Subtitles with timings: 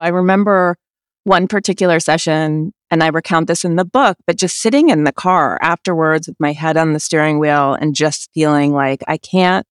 [0.00, 0.76] I remember
[1.24, 5.12] one particular session, and I recount this in the book, but just sitting in the
[5.12, 9.66] car afterwards with my head on the steering wheel and just feeling like I can't,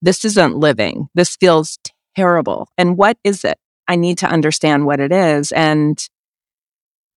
[0.00, 1.08] this isn't living.
[1.14, 1.78] This feels
[2.16, 2.68] terrible.
[2.78, 3.58] And what is it?
[3.86, 5.52] I need to understand what it is.
[5.52, 6.02] And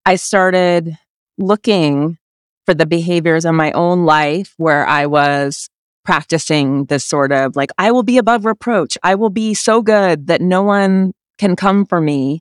[0.05, 0.97] I started
[1.37, 2.17] looking
[2.65, 5.69] for the behaviors in my own life where I was
[6.03, 8.97] practicing this sort of like, I will be above reproach.
[9.03, 11.13] I will be so good that no one
[11.43, 12.39] can come for me.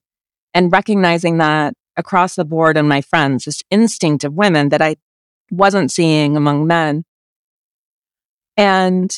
[0.55, 4.95] And recognizing that across the board in my friends, this instinct of women that I
[5.51, 7.05] wasn't seeing among men.
[8.57, 9.11] And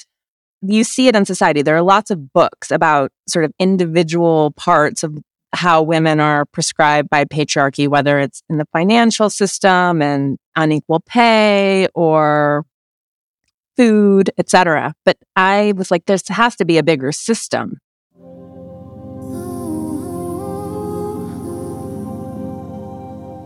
[0.62, 1.61] you see it in society.
[1.61, 5.19] There are lots of books about sort of individual parts of
[5.52, 11.89] how women are prescribed by patriarchy, whether it's in the financial system and unequal pay
[11.95, 12.64] or
[13.77, 14.95] food, etc.
[15.05, 17.80] But I was like, there has to be a bigger system.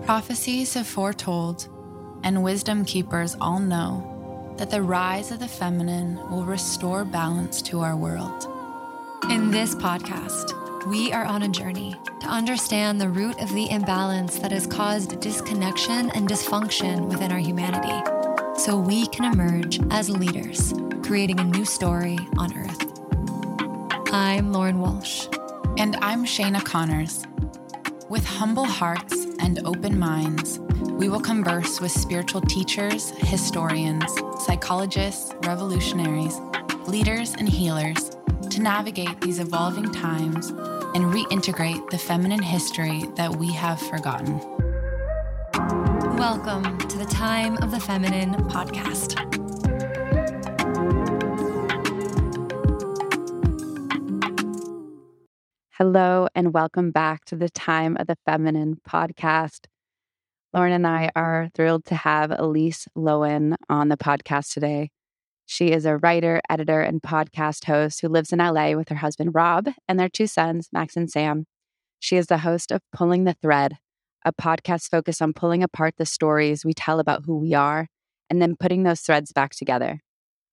[0.09, 1.69] Prophecies have foretold,
[2.25, 7.81] and wisdom keepers all know that the rise of the feminine will restore balance to
[7.81, 8.47] our world.
[9.31, 14.39] In this podcast, we are on a journey to understand the root of the imbalance
[14.39, 18.03] that has caused disconnection and dysfunction within our humanity
[18.59, 22.99] so we can emerge as leaders, creating a new story on Earth.
[24.11, 25.27] I'm Lauren Walsh.
[25.77, 27.27] And I'm Shayna Connors.
[28.09, 34.11] With humble hearts and open minds, we will converse with spiritual teachers, historians,
[34.47, 36.41] psychologists, revolutionaries,
[36.87, 38.17] leaders, and healers
[38.49, 44.39] to navigate these evolving times and reintegrate the feminine history that we have forgotten.
[46.17, 49.28] Welcome to the Time of the Feminine podcast.
[55.79, 59.67] Hello, and welcome back to the Time of the Feminine podcast.
[60.53, 64.91] Lauren and I are thrilled to have Elise Loehnen on the podcast today.
[65.47, 69.37] She is a writer, editor, and podcast host who lives in LA with her husband,
[69.37, 71.45] Rob, and their two sons, Max and Sam.
[72.01, 73.77] She is the host of Pulling the Thread,
[74.25, 77.87] a podcast focused on pulling apart the stories we tell about who we are
[78.29, 80.01] and then putting those threads back together.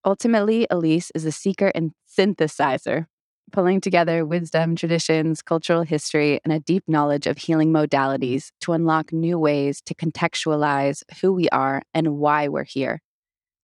[0.05, 3.07] Ultimately, Elise is a seeker and synthesizer,
[3.55, 9.13] pulling together wisdom, traditions, cultural history, and a deep knowledge of healing modalities to unlock
[9.13, 12.99] new ways to contextualize who we are and why we're here.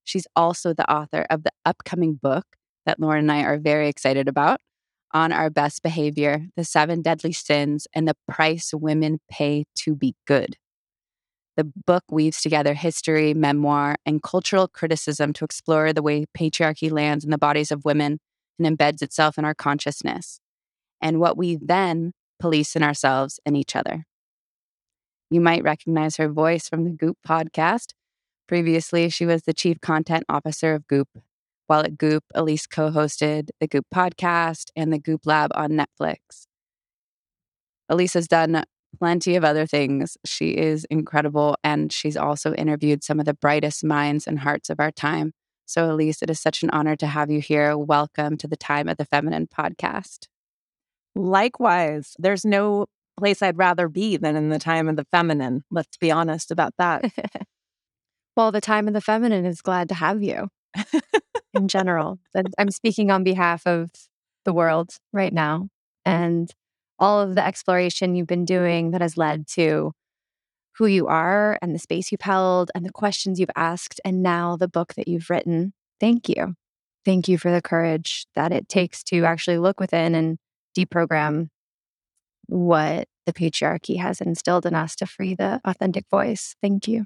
[0.06, 2.46] She's also the author of the upcoming book
[2.85, 4.62] that Lauren and I are very excited about
[5.13, 10.16] on our best behavior, the seven deadly sins, and the price women pay to be
[10.25, 10.56] good.
[11.57, 17.25] The book weaves together history, memoir, and cultural criticism to explore the way patriarchy lands
[17.25, 18.19] in the bodies of women
[18.62, 20.40] and embeds itself in our consciousness,
[21.02, 24.06] and what we then police in ourselves and each other.
[25.30, 27.94] You might recognize her voice from the Goop podcast.
[28.48, 31.08] Previously, she was the chief content officer of Goop.
[31.68, 36.48] While at Goop, Elise co hosted the Goop podcast and the Goop Lab on Netflix.
[37.88, 38.66] Elise has done
[39.00, 40.18] plenty of other things.
[40.26, 44.82] She is incredible, and she's also interviewed some of the brightest minds and hearts of
[44.82, 45.32] our time.
[45.72, 47.78] So, Elise, it is such an honor to have you here.
[47.78, 50.28] Welcome to the Time of the Feminine podcast.
[51.16, 52.88] Likewise, there's no
[53.18, 55.64] place I'd rather be than in the time of the feminine.
[55.72, 57.06] Let's be honest about that.
[58.36, 60.50] well, the time of the feminine is glad to have you
[61.54, 62.20] in general.
[62.58, 63.92] I'm speaking on behalf of
[64.44, 65.70] the world right now
[66.04, 66.54] and
[67.00, 69.94] all of the exploration you've been doing that has led to
[70.78, 74.56] who you are and the space you've held and the questions you've asked, and now
[74.56, 75.74] the book that you've written.
[76.00, 76.56] Thank you.
[77.04, 80.38] Thank you for the courage that it takes to actually look within and
[80.78, 81.50] deprogram
[82.48, 86.56] what the patriarchy has instilled in us to free the authentic voice.
[86.62, 87.06] Thank you.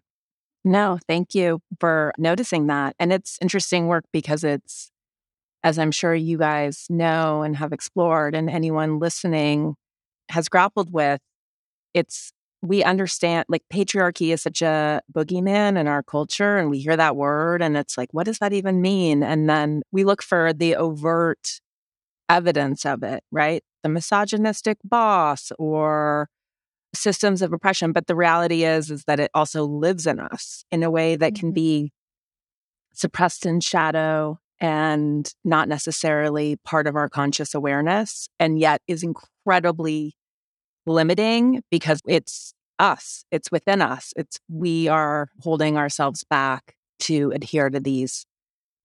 [0.63, 2.95] No, thank you for noticing that.
[2.99, 4.91] And it's interesting work because it's,
[5.63, 9.75] as I'm sure you guys know and have explored, and anyone listening
[10.29, 11.21] has grappled with,
[11.93, 12.31] it's
[12.61, 17.15] we understand like patriarchy is such a boogeyman in our culture and we hear that
[17.15, 20.75] word and it's like what does that even mean and then we look for the
[20.75, 21.59] overt
[22.29, 26.27] evidence of it right the misogynistic boss or
[26.93, 30.81] systems of oppression but the reality is is that it also lives in us in
[30.81, 31.55] a way that can mm-hmm.
[31.55, 31.91] be
[32.93, 40.15] suppressed in shadow and not necessarily part of our conscious awareness and yet is incredibly
[40.85, 44.13] limiting because it's us, it's within us.
[44.15, 48.25] It's we are holding ourselves back to adhere to these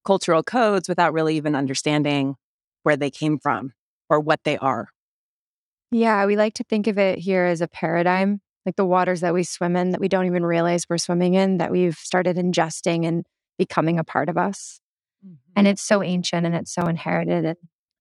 [0.04, 2.36] cultural codes without really even understanding
[2.82, 3.72] where they came from
[4.08, 4.88] or what they are.
[5.90, 9.34] Yeah, we like to think of it here as a paradigm, like the waters that
[9.34, 13.06] we swim in that we don't even realize we're swimming in, that we've started ingesting
[13.06, 13.26] and
[13.58, 14.80] becoming a part of us.
[15.24, 15.34] Mm-hmm.
[15.56, 17.44] And it's so ancient and it's so inherited.
[17.44, 17.56] And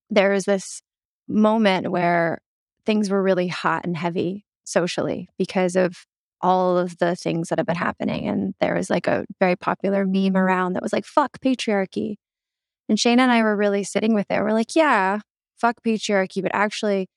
[0.09, 0.81] there is this
[1.27, 2.41] moment where
[2.89, 6.07] things were really hot and heavy socially because of
[6.41, 8.27] all of the things that have been happening.
[8.27, 12.15] And there was like a very popular meme around that was like, fuck patriarchy.
[12.87, 14.41] And Shayna and I were really sitting with it.
[14.41, 15.19] We're like, yeah,
[15.55, 17.09] fuck patriarchy, but actually,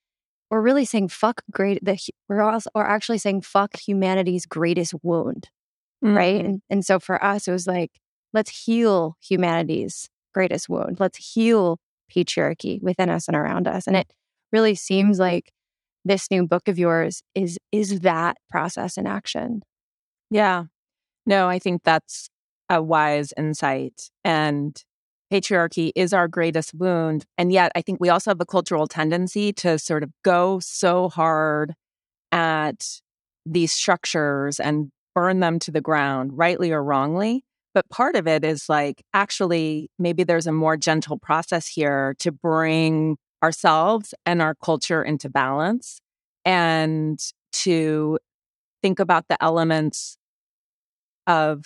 [0.51, 1.83] we're really saying fuck great.
[1.83, 1.99] The,
[2.29, 5.49] we're also we're actually saying fuck humanity's greatest wound,
[6.05, 6.15] mm-hmm.
[6.15, 6.45] right?
[6.45, 7.93] And, and so for us, it was like,
[8.35, 11.01] let's heal humanity's greatest wound.
[11.01, 11.79] Let's heal
[12.15, 13.87] patriarchy within us and around us.
[13.87, 14.13] And it
[14.53, 15.51] really seems like
[16.05, 19.63] this new book of yours is is that process in action.
[20.31, 20.65] Yeah.
[21.27, 22.29] No, I think that's
[22.69, 24.11] a wise insight.
[24.25, 24.83] And
[25.33, 27.25] patriarchy is our greatest wound.
[27.39, 31.09] And yet, I think we also have a cultural tendency to sort of go so
[31.09, 31.75] hard
[32.33, 33.01] at
[33.47, 37.45] these structures and burn them to the ground, rightly or wrongly.
[37.75, 42.31] But part of it is like, actually, maybe there's a more gentle process here to
[42.31, 46.01] bring ourselves and our culture into balance
[46.45, 47.21] and
[47.53, 48.19] to
[48.83, 50.17] think about the elements
[51.27, 51.65] of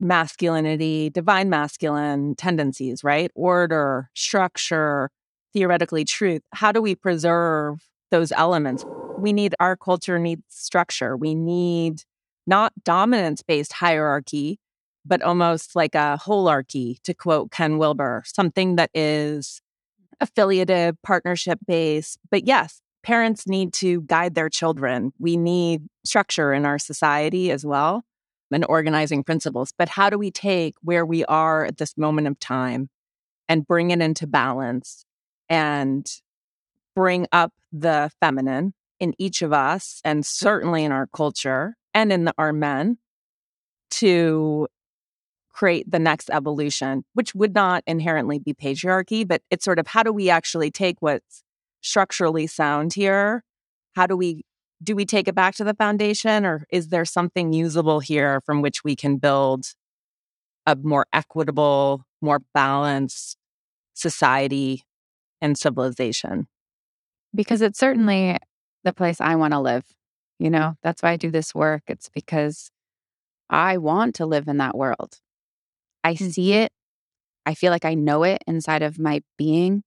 [0.00, 3.30] masculinity, divine masculine tendencies, right?
[3.34, 5.10] Order, structure,
[5.52, 6.42] theoretically truth.
[6.52, 8.84] How do we preserve those elements?
[9.18, 11.16] We need our culture needs structure.
[11.16, 12.02] We need
[12.46, 14.58] not dominance based hierarchy,
[15.04, 19.60] but almost like a holarchy, to quote Ken Wilber, something that is
[20.20, 22.18] affiliative, partnership based.
[22.30, 25.12] But yes, parents need to guide their children.
[25.18, 28.04] We need structure in our society as well
[28.50, 29.72] and organizing principles.
[29.76, 32.88] But how do we take where we are at this moment of time
[33.48, 35.04] and bring it into balance
[35.48, 36.06] and
[36.94, 42.24] bring up the feminine in each of us and certainly in our culture and in
[42.24, 42.98] the, our men
[43.90, 44.66] to
[45.56, 50.02] create the next evolution, which would not inherently be patriarchy, but it's sort of how
[50.02, 51.42] do we actually take what's
[51.80, 53.42] structurally sound here?
[53.94, 54.44] How do we
[54.82, 58.60] do we take it back to the foundation or is there something usable here from
[58.60, 59.64] which we can build
[60.66, 63.38] a more equitable, more balanced
[63.94, 64.84] society
[65.40, 66.48] and civilization?
[67.34, 68.36] Because it's certainly
[68.84, 69.84] the place I want to live.
[70.38, 71.84] You know, that's why I do this work.
[71.86, 72.70] It's because
[73.48, 75.18] I want to live in that world.
[76.06, 76.62] I see mm-hmm.
[76.62, 76.72] it.
[77.44, 79.82] I feel like I know it inside of my being.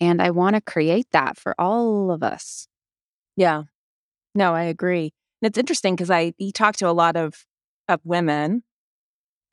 [0.00, 2.66] And I want to create that for all of us.
[3.36, 3.64] Yeah.
[4.34, 5.12] No, I agree.
[5.42, 7.44] And it's interesting because I you talk to a lot of
[7.88, 8.62] of women,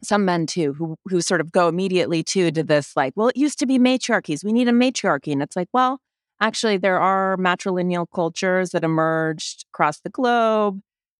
[0.03, 3.37] some men too, who who sort of go immediately to to this like, well, it
[3.37, 4.45] used to be matriarchies.
[4.45, 5.31] We need a matriarchy.
[5.31, 5.99] And it's like, well,
[6.39, 10.79] actually there are matrilineal cultures that emerged across the globe.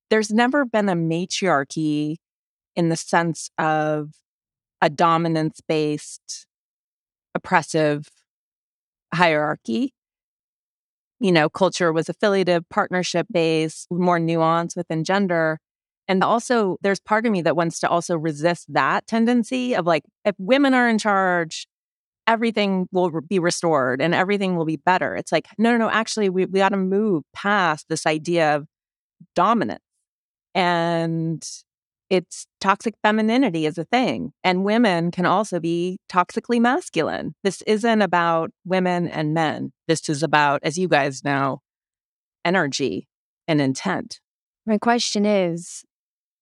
[0.10, 2.19] There's never been a matriarchy
[2.75, 4.12] in the sense of
[4.85, 6.45] a dominance based,
[7.33, 8.07] oppressive
[9.11, 9.95] hierarchy.
[11.19, 15.59] You know, culture was affiliative, partnership based, more nuance within gender.
[16.07, 20.03] And also, there's part of me that wants to also resist that tendency of like,
[20.23, 21.65] if women are in charge,
[22.27, 25.15] everything will be restored and everything will be better.
[25.15, 28.67] It's like, no, no, no, actually, we, we got to move past this idea of
[29.33, 29.81] dominance.
[30.54, 31.44] And
[32.09, 34.31] it's toxic femininity is a thing.
[34.44, 37.35] And women can also be toxically masculine.
[37.44, 39.71] This isn't about women and men.
[39.88, 41.62] This is about, as you guys know,
[42.44, 43.07] energy
[43.47, 44.19] and intent.
[44.66, 45.83] My question is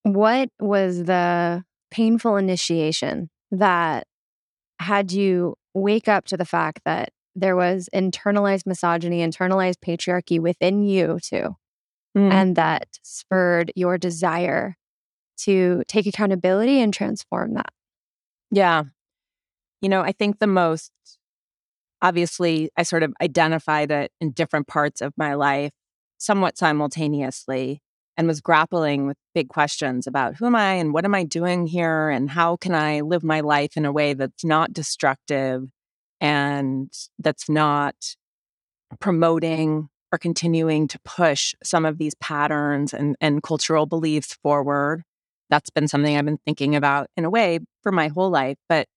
[0.04, 4.06] what was the painful initiation that
[4.80, 10.84] had you wake up to the fact that there was internalized misogyny, internalized patriarchy within
[10.84, 11.56] you too,
[12.18, 12.32] mm.
[12.32, 14.76] and that spurred your desire
[15.46, 17.74] to take accountability and transform that.
[18.52, 18.84] Yeah.
[19.82, 20.92] You know, I think the most
[22.02, 25.72] obviously, I sort of identified it in different parts of my life
[26.18, 27.82] somewhat simultaneously
[28.16, 31.66] and was grappling with big questions about who am I and what am I doing
[31.66, 35.64] here and how can I live my life in a way that's not destructive
[36.22, 37.96] and that's not
[39.00, 45.04] promoting or continuing to push some of these patterns and, and cultural beliefs forward
[45.54, 48.58] that's been something I've been thinking about in a way for my whole life.
[48.68, 48.88] But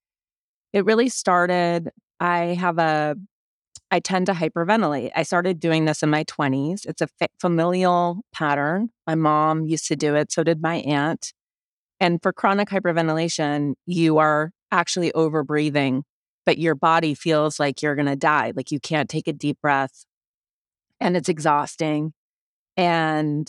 [0.72, 1.90] it really started.
[2.18, 3.14] I have a,
[3.90, 5.10] I tend to hyperventilate.
[5.14, 6.86] I started doing this in my 20s.
[6.86, 7.08] It's a
[7.38, 8.88] familial pattern.
[9.06, 11.34] My mom used to do it, so did my aunt.
[12.00, 16.04] And for chronic hyperventilation, you are actually over breathing,
[16.46, 19.58] but your body feels like you're going to die, like you can't take a deep
[19.60, 20.06] breath.
[21.00, 22.14] and it's exhausting.
[22.78, 23.46] And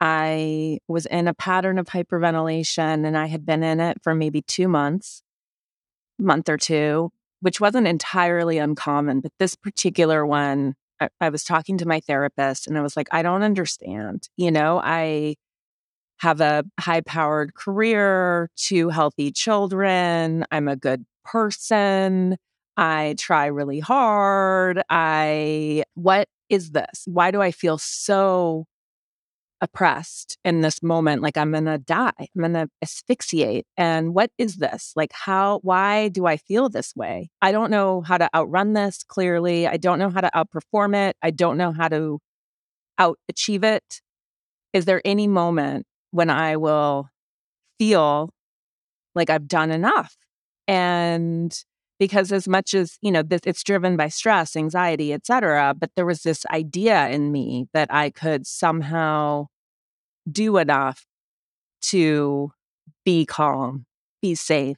[0.00, 4.42] I was in a pattern of hyperventilation and I had been in it for maybe
[4.42, 5.22] two months,
[6.18, 7.10] month or two,
[7.40, 9.20] which wasn't entirely uncommon.
[9.20, 13.08] But this particular one, I, I was talking to my therapist and I was like,
[13.10, 14.28] I don't understand.
[14.36, 15.36] You know, I
[16.18, 22.36] have a high powered career, two healthy children, I'm a good person.
[22.76, 24.82] I try really hard.
[24.90, 27.04] I, what is this?
[27.06, 28.66] Why do I feel so
[29.60, 31.22] oppressed in this moment?
[31.22, 32.12] Like I'm to die.
[32.18, 33.66] I'm to asphyxiate.
[33.76, 34.92] And what is this?
[34.96, 37.30] Like, how, why do I feel this way?
[37.42, 39.66] I don't know how to outrun this clearly.
[39.66, 41.16] I don't know how to outperform it.
[41.22, 42.18] I don't know how to
[42.98, 44.00] out achieve it.
[44.72, 47.08] Is there any moment when I will
[47.78, 48.30] feel
[49.14, 50.16] like I've done enough?
[50.68, 51.56] And
[51.98, 56.06] because as much as you know this, it's driven by stress anxiety etc but there
[56.06, 59.46] was this idea in me that i could somehow
[60.30, 61.06] do enough
[61.80, 62.52] to
[63.04, 63.86] be calm
[64.22, 64.76] be safe.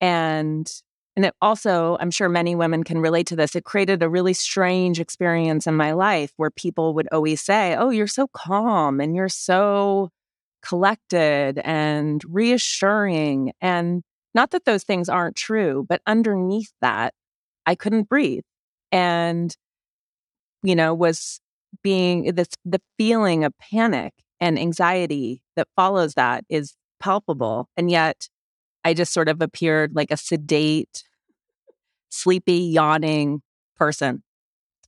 [0.00, 0.70] And
[1.16, 4.32] and it also i'm sure many women can relate to this it created a really
[4.32, 9.14] strange experience in my life where people would always say oh you're so calm and
[9.14, 10.10] you're so
[10.62, 13.52] collected and reassuring.
[13.60, 14.02] And
[14.34, 17.14] not that those things aren't true, but underneath that,
[17.66, 18.44] I couldn't breathe.
[18.92, 19.56] And,
[20.62, 21.40] you know, was
[21.82, 27.68] being this, the feeling of panic and anxiety that follows that is palpable.
[27.76, 28.28] And yet
[28.84, 31.04] I just sort of appeared like a sedate,
[32.10, 33.42] sleepy, yawning
[33.76, 34.22] person.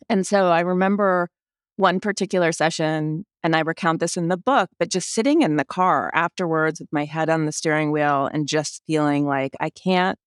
[0.08, 1.28] And so I remember
[1.76, 5.64] one particular session, and I recount this in the book, but just sitting in the
[5.64, 10.18] car afterwards with my head on the steering wheel and just feeling like I can't,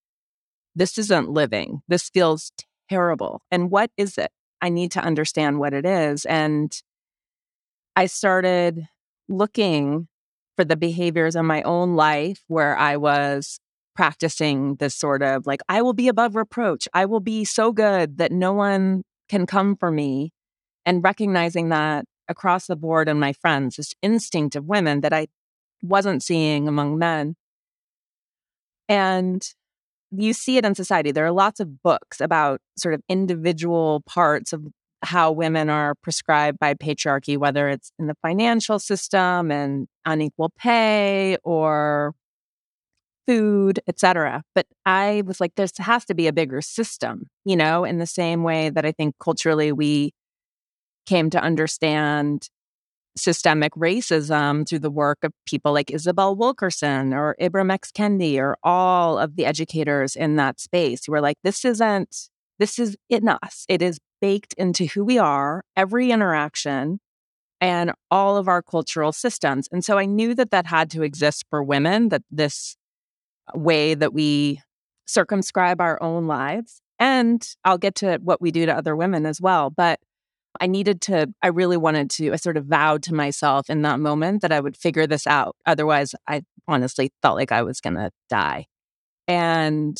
[0.75, 1.81] this isn't living.
[1.88, 2.51] This feels
[2.89, 3.41] terrible.
[3.51, 4.31] And what is it?
[4.62, 6.25] I need to understand what it is.
[6.25, 6.75] And
[7.95, 8.88] I started
[9.29, 10.07] looking
[10.55, 13.60] for the behaviors in my own life where I was
[13.95, 16.88] practicing this sort of like, I will be above reproach.
[16.93, 20.34] I will be so good that no one can come for me
[20.86, 25.27] and recognizing that across the board in my friends, this instinct of women that I
[25.82, 27.36] wasn't seeing among men.
[28.88, 29.48] And
[30.12, 31.12] you see it in society.
[31.12, 34.65] There are lots of books about sort of individual parts of
[35.01, 41.38] how women are prescribed by patriarchy, whether it's in the financial system and unequal pay
[41.44, 42.13] or
[43.27, 44.44] food, etc.
[44.53, 48.08] But I was like, there has to be a bigger system, you know, in the
[48.08, 50.13] same way that I think culturally we
[51.06, 52.50] came to understand
[53.18, 57.92] systemic racism through the work of people like Isabel Wilkerson or Ibram X.
[57.92, 62.78] Kendi or all of the educators in that space who were like, this isn't, this
[62.78, 63.66] is in us.
[63.70, 67.00] It is baked into who we are, every interaction,
[67.62, 69.70] and all of our cultural systems.
[69.72, 72.76] And so I knew that that had to exist for women, that this
[73.54, 74.62] way that we
[75.06, 76.82] circumscribe our own lives.
[77.00, 79.70] And I'll get to what we do to other women as well.
[79.70, 80.00] But
[80.60, 84.00] I needed to, I really wanted to, I sort of vowed to myself in that
[84.00, 85.56] moment that I would figure this out.
[85.66, 88.66] Otherwise, I honestly felt like I was going to die.
[89.28, 89.98] And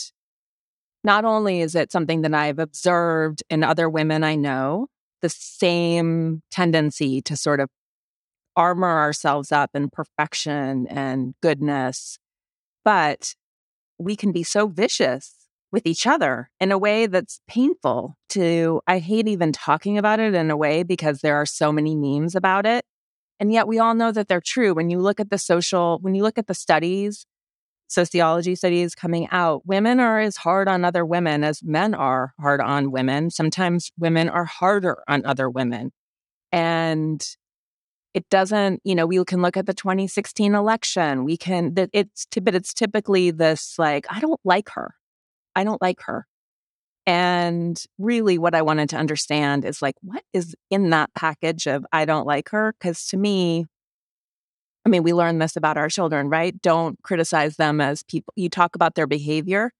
[1.04, 4.88] not only is it something that I've observed in other women I know,
[5.22, 7.70] the same tendency to sort of
[8.56, 12.18] armor ourselves up in perfection and goodness,
[12.84, 13.36] but
[13.98, 15.45] we can be so vicious
[15.76, 20.34] with each other in a way that's painful to I hate even talking about it
[20.34, 22.86] in a way because there are so many memes about it.
[23.42, 24.74] And yet we all know that they're true.
[24.74, 27.26] When you look at the social, when you look at the studies,
[27.88, 32.62] sociology studies coming out, women are as hard on other women as men are hard
[32.62, 33.30] on women.
[33.30, 35.92] Sometimes women are harder on other women.
[36.54, 37.22] And
[38.14, 41.26] it doesn't, you know, we can look at the 2016 election.
[41.26, 44.96] We can, that it's, but it's typically this like, I don't like her.
[45.56, 46.28] I don't like her.
[47.08, 51.86] And really, what I wanted to understand is like, what is in that package of
[51.92, 52.74] I don't like her?
[52.80, 53.66] Because to me,
[54.86, 56.60] I mean, we learn this about our children, right?
[56.62, 58.34] Don't criticize them as people.
[58.36, 59.72] You talk about their behavior.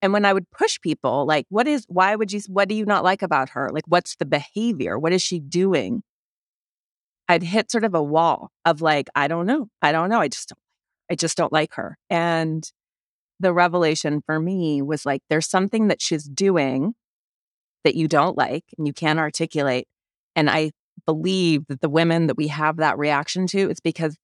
[0.00, 2.84] And when I would push people, like, what is, why would you, what do you
[2.84, 3.68] not like about her?
[3.72, 4.98] Like, what's the behavior?
[4.98, 6.02] What is she doing?
[7.28, 9.68] I'd hit sort of a wall of like, I don't know.
[9.82, 10.20] I don't know.
[10.20, 10.58] I just don't,
[11.10, 11.98] I just don't like her.
[12.08, 12.68] And
[13.40, 16.94] the revelation for me was like, there's something that she's doing
[17.84, 19.86] that you don't like and you can't articulate.
[20.34, 20.72] And I
[21.06, 24.16] believe that the women that we have that reaction to, it's because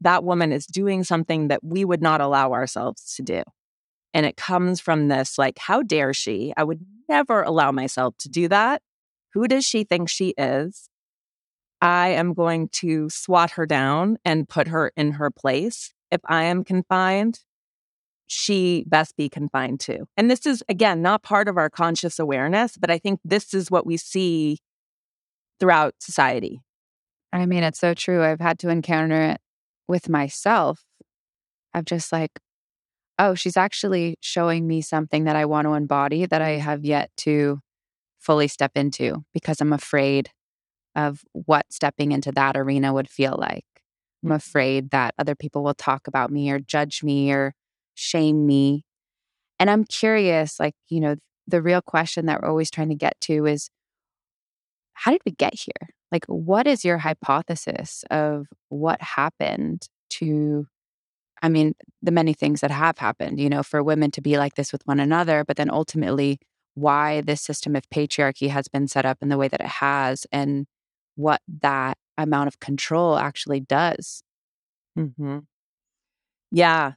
[0.00, 3.42] that woman is doing something that we would not allow ourselves to do.
[4.14, 6.52] And it comes from this like, how dare she?
[6.56, 8.82] I would never allow myself to do that.
[9.34, 10.88] Who does she think she is?
[11.80, 15.92] I am going to swat her down and put her in her place.
[16.10, 17.40] If I am confined,
[18.30, 20.06] she best be confined to.
[20.16, 23.72] And this is, again, not part of our conscious awareness, but I think this is
[23.72, 24.58] what we see
[25.58, 26.60] throughout society.
[27.32, 28.22] I mean, it's so true.
[28.22, 29.40] I've had to encounter it
[29.88, 30.84] with myself.
[31.74, 32.38] I've just like,
[33.18, 37.10] oh, she's actually showing me something that I want to embody that I have yet
[37.18, 37.58] to
[38.20, 40.30] fully step into because I'm afraid
[40.94, 43.64] of what stepping into that arena would feel like.
[44.22, 44.36] I'm mm-hmm.
[44.36, 47.54] afraid that other people will talk about me or judge me or
[48.00, 48.84] shame me.
[49.58, 51.16] And I'm curious, like, you know,
[51.46, 53.68] the real question that we're always trying to get to is
[54.94, 55.90] how did we get here?
[56.10, 60.66] Like, what is your hypothesis of what happened to,
[61.42, 64.54] I mean, the many things that have happened, you know, for women to be like
[64.54, 66.38] this with one another, but then ultimately
[66.74, 70.26] why this system of patriarchy has been set up in the way that it has
[70.32, 70.66] and
[71.16, 74.22] what that amount of control actually does.
[74.98, 75.40] Mm-hmm.
[76.50, 76.92] Yeah.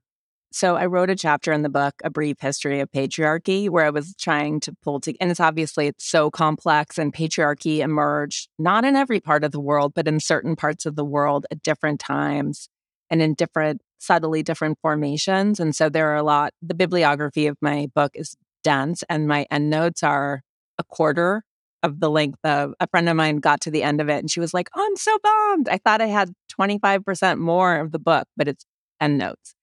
[0.55, 3.89] So I wrote a chapter in the book, A Brief History of Patriarchy, where I
[3.89, 8.85] was trying to pull together, and it's obviously it's so complex and patriarchy emerged not
[8.85, 11.99] in every part of the world, but in certain parts of the world at different
[11.99, 12.69] times
[13.09, 15.59] and in different, subtly different formations.
[15.59, 19.47] And so there are a lot, the bibliography of my book is dense and my
[19.49, 20.43] endnotes are
[20.77, 21.41] a quarter
[21.81, 24.29] of the length of a friend of mine got to the end of it and
[24.29, 25.67] she was like, Oh, I'm so bummed.
[25.67, 26.31] I thought I had
[26.61, 28.67] 25% more of the book, but it's
[29.01, 29.55] endnotes.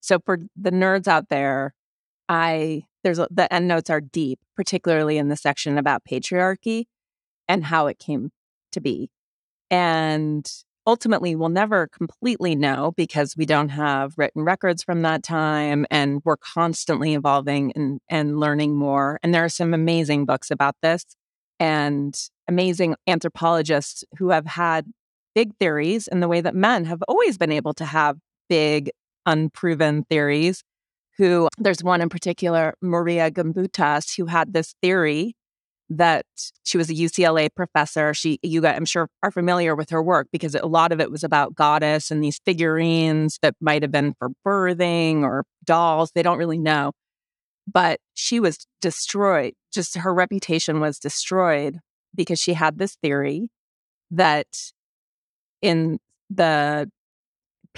[0.00, 1.74] So for the nerds out there,
[2.28, 6.84] I there's a, the endnotes are deep, particularly in the section about patriarchy
[7.48, 8.30] and how it came
[8.72, 9.10] to be.
[9.70, 10.50] And
[10.86, 16.22] ultimately we'll never completely know because we don't have written records from that time and
[16.24, 19.18] we're constantly evolving and, and learning more.
[19.22, 21.04] And there are some amazing books about this
[21.60, 24.86] and amazing anthropologists who have had
[25.34, 28.16] big theories in the way that men have always been able to have
[28.48, 28.90] big
[29.28, 30.62] unproven theories.
[31.18, 35.34] Who there's one in particular, Marija Gimbutas, who had this theory
[35.90, 36.26] that
[36.64, 38.12] she was a UCLA professor.
[38.14, 41.10] She, you got, I'm sure, are familiar with her work because a lot of it
[41.10, 46.12] was about goddess and these figurines that might have been for birthing or dolls.
[46.14, 46.92] They don't really know.
[47.66, 49.54] But she was destroyed.
[49.72, 51.78] Just her reputation was destroyed
[52.14, 53.50] because she had this theory
[54.10, 54.46] that
[55.62, 55.98] in
[56.30, 56.90] the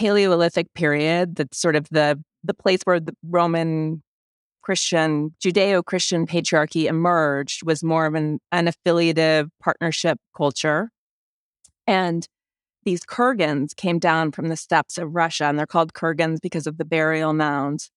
[0.00, 4.02] Paleolithic period, that's sort of the the place where the Roman
[4.62, 10.90] Christian, Judeo Christian patriarchy emerged was more of an, an affiliative partnership culture.
[11.86, 12.26] And
[12.84, 16.78] these kurgans came down from the steppes of Russia, and they're called kurgans because of
[16.78, 17.90] the burial mounds.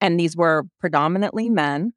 [0.00, 1.92] And these were predominantly men.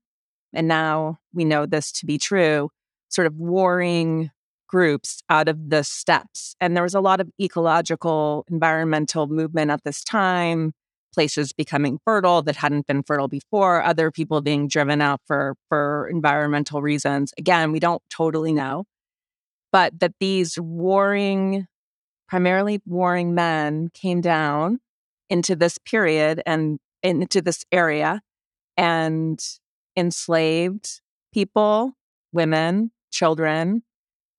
[0.51, 2.71] And now we know this to be true,
[3.07, 4.31] sort of warring
[4.67, 6.55] groups out of the steppes.
[6.59, 10.73] And there was a lot of ecological, environmental movement at this time,
[11.13, 16.09] places becoming fertile that hadn't been fertile before, other people being driven out for, for
[16.11, 17.33] environmental reasons.
[17.37, 18.85] Again, we don't totally know.
[19.71, 21.67] But that these warring,
[22.27, 24.79] primarily warring men came down
[25.29, 28.21] into this period and into this area
[28.77, 29.39] and
[29.95, 31.01] enslaved
[31.33, 31.93] people,
[32.33, 33.83] women, children,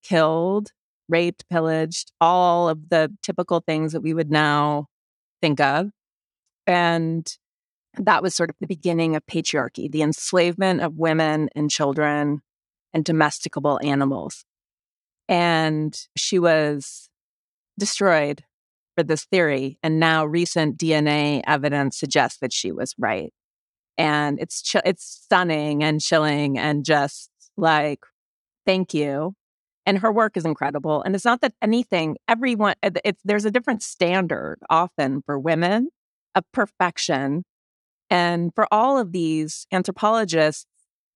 [0.06, 0.70] killed,
[1.08, 4.86] raped, pillaged, all of the typical things that we would now
[5.40, 5.90] think of.
[6.66, 7.26] And
[7.98, 12.40] that was sort of the beginning of patriarchy, the enslavement of women and children
[12.92, 14.44] and domesticable animals.
[15.28, 17.08] And she was
[17.78, 18.44] destroyed
[18.96, 19.78] for this theory.
[19.82, 23.32] And now recent DNA evidence suggests that she was right.
[23.98, 28.00] And it's it's stunning and chilling and just like,
[28.66, 29.34] thank you
[29.86, 31.02] and her work is incredible.
[31.02, 35.88] And it's not that anything, everyone, eh, it's, there's a different standard often for women
[36.34, 37.44] of perfection.
[38.10, 40.66] And for all of these anthropologists,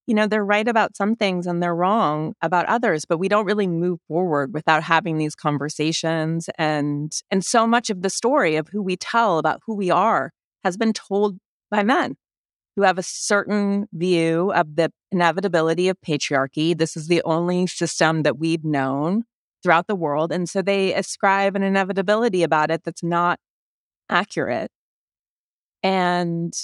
[0.07, 3.45] you know, they're right about some things and they're wrong about others, but we don't
[3.45, 6.49] really move forward without having these conversations.
[6.57, 10.33] And, and so much of the story of who we tell about who we are
[10.65, 11.39] has been told
[11.71, 12.17] by men
[12.81, 16.77] who have a certain view of the inevitability of patriarchy.
[16.77, 19.25] This is the only system that we've known
[19.63, 20.33] throughout the world.
[20.33, 23.39] And so they ascribe an inevitability about it that's not
[24.09, 24.71] accurate.
[25.83, 26.55] And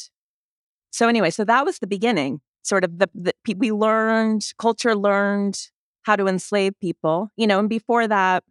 [0.91, 2.41] so, anyway, so that was the beginning.
[2.63, 5.59] Sort of the, the we learned, culture learned
[6.05, 8.43] how to enslave people, you know, and before that,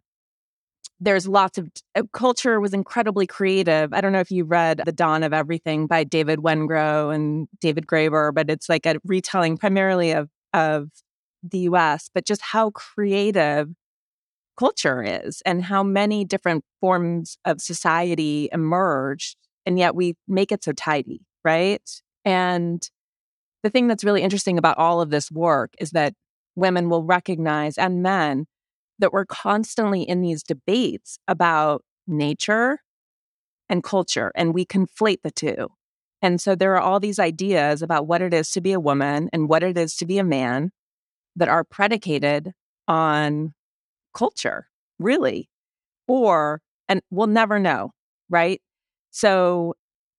[1.00, 3.92] there's lots of uh, culture was incredibly creative.
[3.92, 7.86] I don't know if you read The Dawn of Everything by David Wengrow and David
[7.86, 10.88] Graeber, but it's like a retelling primarily of of
[11.42, 13.68] the US, but just how creative
[14.58, 19.36] culture is and how many different forms of society emerged.
[19.66, 21.82] And yet we make it so tidy, right?
[22.24, 22.88] And
[23.62, 26.14] the thing that's really interesting about all of this work is that
[26.54, 28.46] women will recognize and men
[28.98, 32.78] that we're constantly in these debates about nature
[33.68, 35.68] and culture, and we conflate the two.
[36.22, 39.28] And so there are all these ideas about what it is to be a woman
[39.32, 40.70] and what it is to be a man
[41.34, 42.52] that are predicated
[42.88, 43.52] on
[44.14, 45.50] culture, really.
[46.08, 47.90] Or, and we'll never know,
[48.30, 48.60] right?
[49.10, 49.74] So,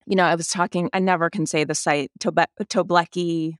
[0.05, 3.55] you know, I was talking, I never can say the site, Tobe- Tobleki,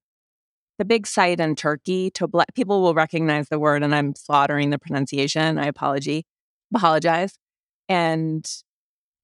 [0.78, 2.12] the big site in Turkey.
[2.12, 5.58] Toble- people will recognize the word, and I'm slaughtering the pronunciation.
[5.58, 6.26] I apology,
[6.74, 7.38] apologize.
[7.90, 8.46] And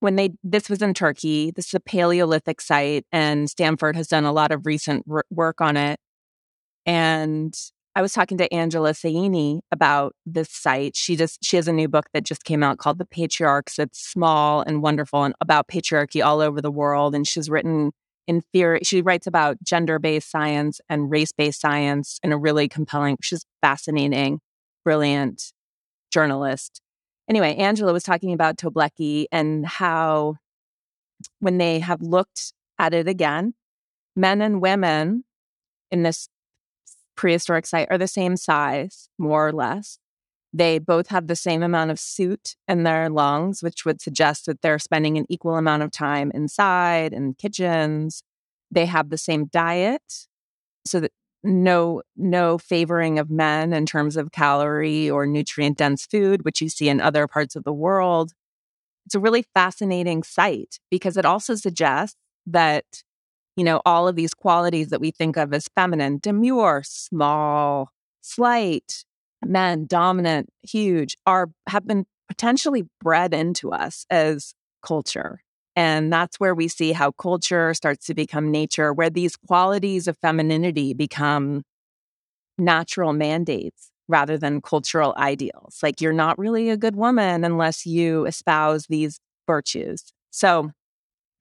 [0.04, 1.50] when they this was in Turkey.
[1.50, 5.62] This is a Paleolithic site, and Stanford has done a lot of recent r- work
[5.62, 5.98] on it.
[6.84, 7.54] And
[7.96, 10.94] I was talking to Angela Saini about this site.
[10.94, 13.78] She just she has a new book that just came out called The Patriarchs.
[13.78, 17.14] It's small and wonderful and about patriarchy all over the world.
[17.14, 17.92] And she's written
[18.26, 23.44] in theory, she writes about gender-based science and race-based science in a really compelling, she's
[23.62, 24.40] fascinating,
[24.84, 25.52] brilliant
[26.10, 26.80] journalist
[27.28, 30.36] anyway, Angela was talking about Toblecki and how
[31.40, 33.54] when they have looked at it again,
[34.16, 35.24] men and women
[35.90, 36.28] in this
[37.16, 39.98] prehistoric site are the same size, more or less.
[40.56, 44.62] They both have the same amount of soot in their lungs, which would suggest that
[44.62, 48.22] they're spending an equal amount of time inside in kitchens.
[48.70, 50.28] They have the same diet.
[50.86, 51.10] So that
[51.42, 56.70] no no favoring of men in terms of calorie or nutrient dense food which you
[56.70, 58.32] see in other parts of the world
[59.04, 63.02] it's a really fascinating site because it also suggests that
[63.56, 67.90] you know all of these qualities that we think of as feminine demure small
[68.22, 69.04] slight
[69.48, 75.40] men dominant huge are have been potentially bred into us as culture
[75.76, 80.16] and that's where we see how culture starts to become nature, where these qualities of
[80.18, 81.62] femininity become
[82.58, 85.78] natural mandates rather than cultural ideals.
[85.82, 90.12] Like you're not really a good woman unless you espouse these virtues.
[90.30, 90.70] So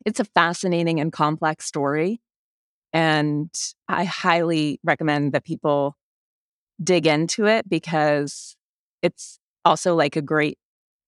[0.06, 2.22] it's a fascinating and complex story.
[2.94, 3.50] And
[3.88, 5.96] I highly recommend that people
[6.82, 8.56] dig into it because
[9.02, 10.58] it's also like a great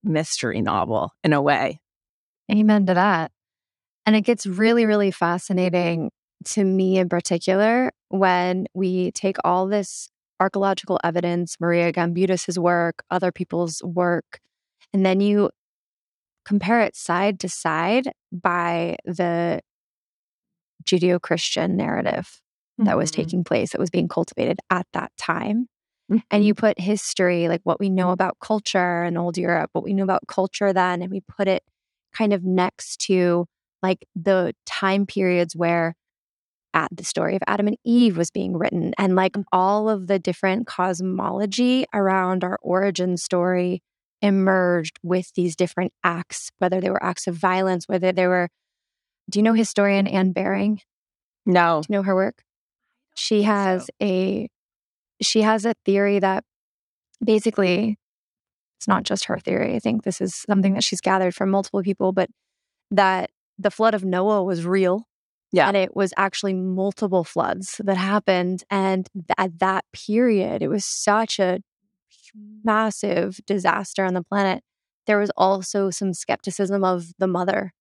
[0.04, 1.80] mystery novel in a way.
[2.52, 3.32] Amen to that.
[4.06, 6.12] And it gets really, really fascinating
[6.46, 13.32] to me in particular when we take all this archaeological evidence, Marija Gimbutas' work, other
[13.32, 14.40] people's work,
[14.94, 15.50] and then you
[16.44, 19.62] compare it side to side by the
[20.86, 22.42] Judeo Christian narrative
[22.80, 22.86] mm-hmm.
[22.86, 23.22] that was mm-hmm.
[23.22, 25.68] taking place, that was being cultivated at that time.
[26.12, 26.20] Mm-hmm.
[26.30, 29.94] And you put history, like what we know about culture in old Europe, what we
[29.94, 31.64] knew about culture then, and we put it
[32.14, 33.46] kind of next to
[33.82, 35.96] like the time periods where
[36.74, 39.44] at the story of Adam and Eve was being written and like mm.
[39.52, 43.82] all of the different cosmology around our origin story
[44.22, 48.50] emerged with these different acts, whether they were acts of violence, whether they were.
[49.30, 50.82] Do you know historian Anne Baring?
[51.46, 51.82] No.
[51.82, 52.44] Do you know her work?
[53.16, 53.90] She has so.
[54.02, 54.50] a
[55.22, 56.44] she has a theory that
[57.24, 57.98] basically
[58.78, 59.76] it's not just her theory.
[59.76, 62.30] I think this is something that she's gathered from multiple people, but
[62.92, 65.08] that the flood of Noah was real.
[65.52, 65.68] Yeah.
[65.68, 68.64] And it was actually multiple floods that happened.
[68.70, 71.60] And th- at that period, it was such a
[72.64, 74.64] massive disaster on the planet.
[75.08, 77.72] There was also some skepticism of the mother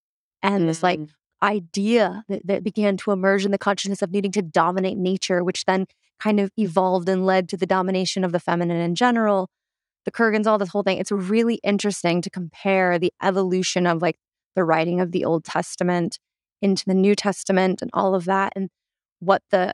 [0.42, 0.66] and mm.
[0.68, 1.08] this like mm.
[1.44, 5.64] Idea that, that began to emerge in the consciousness of needing to dominate nature, which
[5.64, 5.86] then
[6.18, 9.48] kind of evolved and led to the domination of the feminine in general
[10.04, 10.98] the Kurgans, all this whole thing.
[10.98, 14.16] It's really interesting to compare the evolution of like
[14.54, 16.18] the writing of the Old Testament
[16.62, 18.70] into the New Testament and all of that and
[19.20, 19.72] what the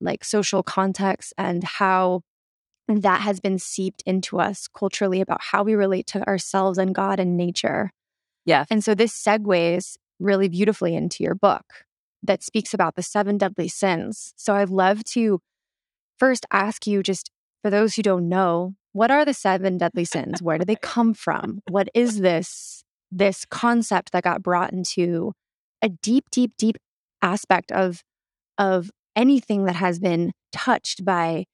[0.00, 2.22] like social context and how
[2.88, 7.20] that has been seeped into us culturally about how we relate to ourselves and God
[7.20, 7.90] and nature.
[8.44, 8.64] Yeah.
[8.70, 11.64] And so this segues really beautifully into your book
[12.22, 14.32] that speaks about the seven deadly sins.
[14.36, 15.40] So I'd love to
[16.18, 17.30] first ask you just
[17.62, 20.42] for those who don't know, what are the seven deadly sins?
[20.42, 21.60] Where do they come from?
[21.68, 25.32] What is this this concept that got brought into
[25.80, 26.76] a deep, deep, deep
[27.22, 28.02] aspect of
[28.58, 31.44] of anything that has been touched by,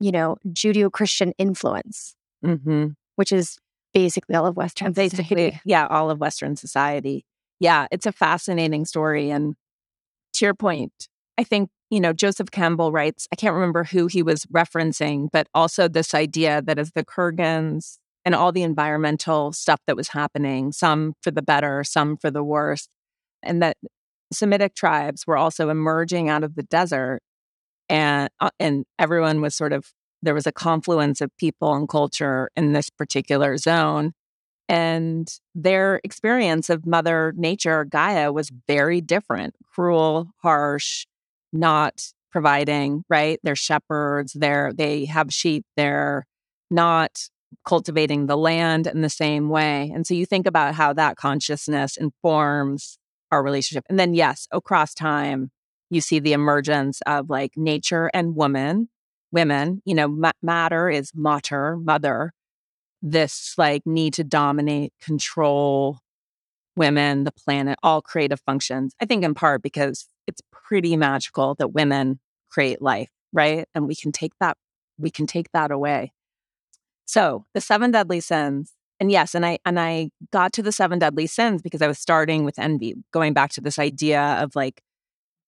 [0.00, 2.14] you know, Judeo-Christian influence,
[2.44, 2.88] mm-hmm.
[3.16, 3.58] which is
[3.92, 5.60] basically all of Western basically, society.
[5.64, 7.24] Yeah, all of Western society.
[7.60, 9.30] Yeah, it's a fascinating story.
[9.30, 9.54] And
[10.34, 14.22] to your point, I think you know, Joseph Campbell writes, I can't remember who he
[14.22, 19.80] was referencing, but also this idea that as the Kurgans and all the environmental stuff
[19.86, 22.88] that was happening, some for the better, some for the worse,
[23.42, 23.76] and that
[24.32, 27.20] Semitic tribes were also emerging out of the desert
[27.88, 29.92] and uh, and everyone was sort of
[30.22, 34.12] there was a confluence of people and culture in this particular zone
[34.68, 39.54] and their experience of mother nature gaia was very different.
[39.72, 41.06] Cruel harsh
[41.52, 43.38] not providing right?
[43.42, 46.26] They're shepherds they're they have sheep they're
[46.70, 47.28] not
[47.64, 51.96] cultivating the land in the same way and so you think about how that consciousness
[51.96, 52.98] informs
[53.30, 55.50] our relationship and then yes across time
[55.90, 58.88] you see the emergence of like nature and woman
[59.32, 62.32] women you know ma- matter is mater mother
[63.02, 65.98] this like need to dominate control
[66.76, 71.72] women the planet all creative functions i think in part because it's pretty magical that
[71.72, 72.18] women
[72.50, 73.66] create life right?
[73.74, 74.56] And we can take that
[74.98, 76.12] we can take that away.
[77.04, 80.98] So the seven deadly sins and yes and i and i got to the seven
[80.98, 84.80] deadly sins because i was starting with envy going back to this idea of like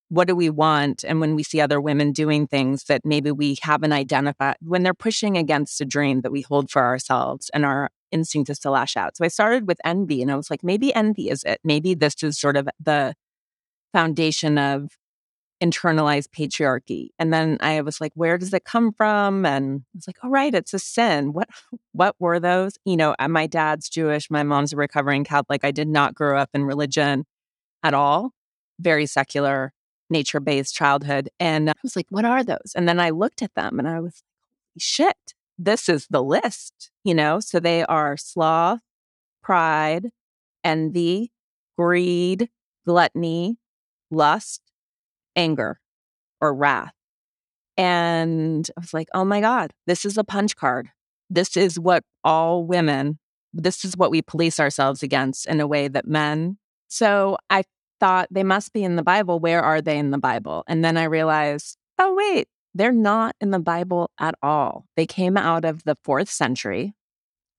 [0.09, 1.05] what do we want?
[1.05, 4.95] And when we see other women doing things that maybe we haven't identified, when they're
[4.95, 8.97] pushing against a dream that we hold for ourselves and our instinct is to lash
[8.97, 9.17] out.
[9.17, 11.61] So I started with envy and I was like, maybe envy is it.
[11.63, 13.15] Maybe this is sort of the
[13.93, 14.97] foundation of
[15.63, 17.09] internalized patriarchy.
[17.19, 19.45] And then I was like, where does it come from?
[19.45, 21.33] And I was like, all right, it's a sin.
[21.33, 21.49] What
[21.93, 22.79] what were those?
[22.85, 25.65] You know, my dad's Jewish, my mom's a recovering Catholic.
[25.65, 27.25] I did not grow up in religion
[27.83, 28.31] at all.
[28.81, 29.73] Very secular
[30.11, 31.29] nature based childhood.
[31.39, 32.73] And I was like, what are those?
[32.75, 34.23] And then I looked at them and I was
[34.79, 37.41] shit, this is the list, you know?
[37.41, 38.81] So they are sloth,
[39.43, 40.11] pride,
[40.65, 41.33] envy,
[41.77, 42.49] greed,
[42.87, 43.59] gluttony,
[44.11, 44.63] lust,
[45.37, 45.81] anger,
[46.41, 46.95] or wrath.
[47.77, 50.91] And I was like, oh my God, this is a punch card.
[51.31, 53.19] This is what all women,
[53.53, 56.59] this is what we police ourselves against in a way that men.
[56.89, 57.65] So I
[58.01, 59.39] thought they must be in the Bible.
[59.41, 60.65] Where are they in the Bible?
[60.67, 64.87] And then I realized, oh, wait, they're not in the Bible at all.
[64.97, 66.95] They came out of the fourth century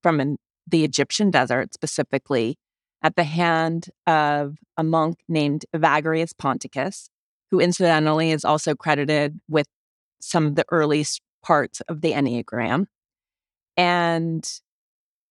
[0.01, 2.57] from an, the Egyptian desert, specifically
[3.01, 7.09] at the hand of a monk named Evagrius Ponticus,
[7.51, 9.67] who incidentally is also credited with
[10.21, 12.85] some of the earliest parts of the Enneagram.
[13.77, 14.49] And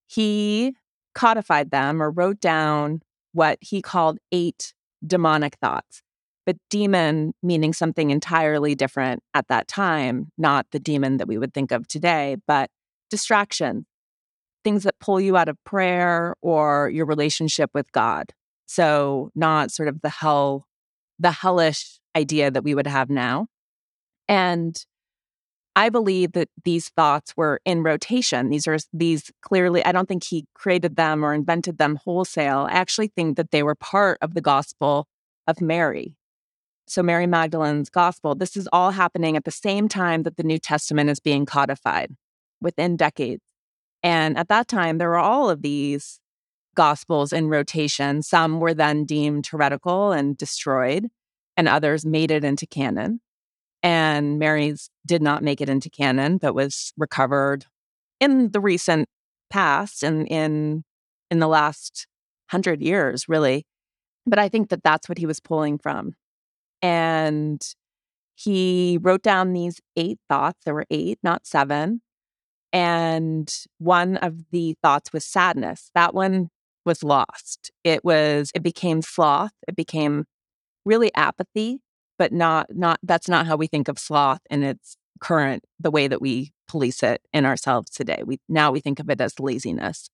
[0.07, 0.75] he
[1.15, 4.73] codified them or wrote down what he called eight
[5.07, 6.03] demonic thoughts.
[6.47, 11.53] But demon meaning something entirely different at that time, not the demon that we would
[11.53, 12.71] think of today, but
[13.11, 13.87] distraction,
[14.65, 18.33] things that pull you out of prayer or your relationship with God.
[18.67, 20.67] So, not sort of the hell,
[21.19, 23.47] the hellish idea that we would have now.
[24.27, 24.77] And
[25.77, 28.51] I believe that these thoughts were in rotation.
[28.51, 32.67] These are these clearly, I don't think he created them or invented them wholesale.
[32.69, 35.07] I actually think that they were part of the gospel
[35.47, 36.17] of Mary.
[36.89, 40.59] So, Mary Magdalene's gospel, this is all happening at the same time that the New
[40.59, 42.17] Testament is being codified
[42.61, 43.45] within decades.
[44.03, 46.19] And at that time, there were all of these
[46.75, 48.23] gospels in rotation.
[48.23, 51.09] Some were then deemed heretical and destroyed,
[51.57, 53.21] and others made it into canon
[53.83, 57.67] and Mary's did not make it into canon, but was recovered
[58.21, 59.09] in the recent
[59.51, 60.85] past and in
[61.31, 62.07] in the last
[62.51, 63.65] hundred years, really.
[64.27, 66.15] But I think that that's what he was pulling from,
[66.83, 67.63] and
[68.35, 70.61] he wrote down these eight thoughts.
[70.65, 72.03] There were eight, not seven.
[72.73, 75.91] And one of the thoughts was sadness.
[75.95, 76.49] That one
[76.85, 77.73] was lost.
[77.83, 79.51] It was, it became sloth.
[79.67, 80.27] It became
[80.85, 81.81] really apathy
[82.19, 86.09] but not not that's not how we think of sloth in its current the way
[86.09, 88.23] that we police it in ourselves today.
[88.25, 90.09] We now we think of it as laziness.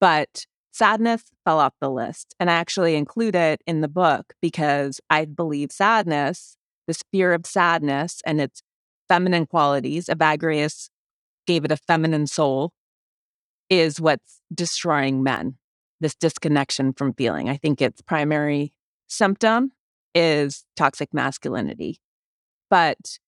[0.00, 2.34] But sadness fell off the list.
[2.38, 7.46] And I actually include it in the book because I believe sadness, this fear of
[7.46, 8.62] sadness and its
[9.08, 10.88] feminine qualities, Evagrius
[11.46, 12.72] gave it a feminine soul,
[13.68, 15.56] is what's destroying men.
[16.00, 17.50] This disconnection from feeling.
[17.50, 18.72] I think its primary
[19.06, 19.72] symptom
[20.14, 22.00] is toxic masculinity.
[22.68, 23.18] But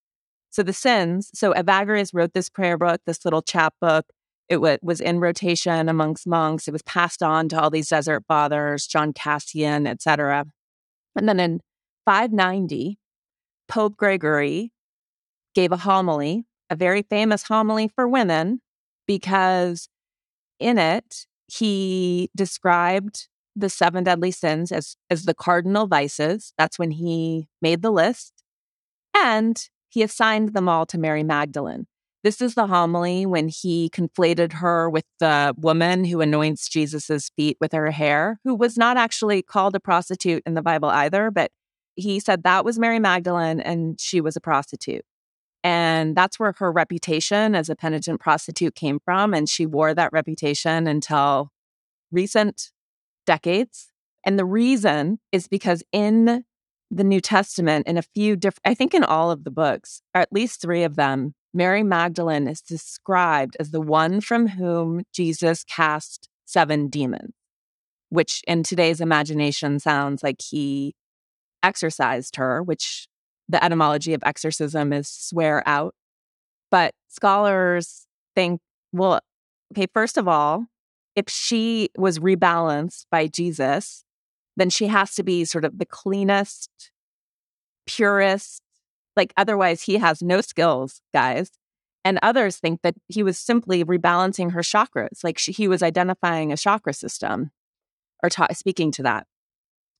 [0.50, 4.06] so the sins, so Evagrius wrote this prayer book, this little chapbook.
[4.48, 6.68] It w- was in rotation amongst monks.
[6.68, 10.44] It was passed on to all these desert fathers, John Cassian, etc.
[11.16, 11.60] And then in
[12.04, 12.98] 590,
[13.68, 14.72] Pope Gregory
[15.54, 18.60] gave a homily, a very famous homily for women,
[19.06, 19.88] because
[20.58, 26.52] in it, he described the seven deadly sins as as the cardinal vices.
[26.58, 28.32] That's when he made the list.
[29.14, 31.86] And he assigned them all to Mary Magdalene.
[32.24, 37.56] This is the homily when he conflated her with the woman who anoints Jesus's feet
[37.60, 41.50] with her hair, who was not actually called a prostitute in the Bible either, but
[41.96, 45.04] he said that was Mary Magdalene and she was a prostitute.
[45.64, 49.34] And that's where her reputation as a penitent prostitute came from.
[49.34, 51.50] And she wore that reputation until
[52.10, 52.70] recent
[53.26, 53.88] decades.
[54.24, 56.44] And the reason is because in
[56.90, 60.20] the New Testament, in a few different, I think in all of the books, or
[60.20, 65.64] at least three of them, Mary Magdalene is described as the one from whom Jesus
[65.64, 67.32] cast seven demons,
[68.10, 70.94] which in today's imagination sounds like he
[71.62, 73.06] exorcised her, which
[73.48, 75.94] the etymology of exorcism is swear out.
[76.70, 78.60] But scholars think,
[78.92, 79.20] well,
[79.72, 80.66] okay, first of all,
[81.14, 84.04] if she was rebalanced by Jesus,
[84.56, 86.70] then she has to be sort of the cleanest,
[87.86, 88.62] purest.
[89.16, 91.50] Like, otherwise, he has no skills, guys.
[92.04, 96.52] And others think that he was simply rebalancing her chakras, like she, he was identifying
[96.52, 97.52] a chakra system
[98.22, 99.26] or ta- speaking to that.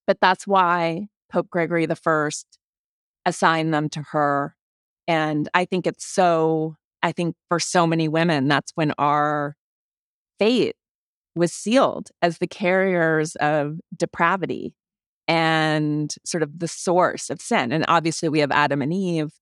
[0.06, 2.58] But that's why Pope Gregory the First
[3.24, 4.56] assign them to her.
[5.06, 9.56] And I think it's so, I think for so many women, that's when our
[10.40, 10.74] fate
[11.34, 14.74] was sealed as the carriers of depravity
[15.28, 17.72] and sort of the source of sin.
[17.72, 19.32] And obviously, we have Adam and Eve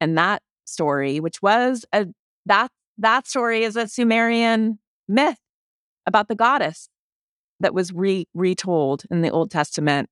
[0.00, 2.06] and that story, which was a
[2.46, 5.38] that that story is a Sumerian myth
[6.06, 6.88] about the goddess
[7.60, 10.08] that was re retold in the Old Testament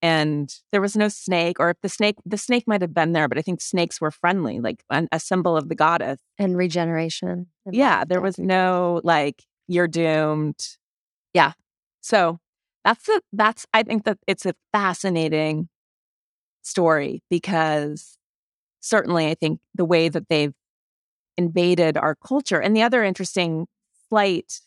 [0.00, 3.28] and there was no snake or if the snake the snake might have been there
[3.28, 6.20] but i think snakes were friendly like an, a symbol of the goddess.
[6.38, 10.77] And regeneration and yeah there was no like you're doomed
[11.38, 11.52] yeah
[12.00, 12.38] so
[12.84, 15.68] that's a that's i think that it's a fascinating
[16.62, 18.18] story because
[18.80, 20.54] certainly i think the way that they've
[21.36, 23.66] invaded our culture and the other interesting
[24.08, 24.60] slight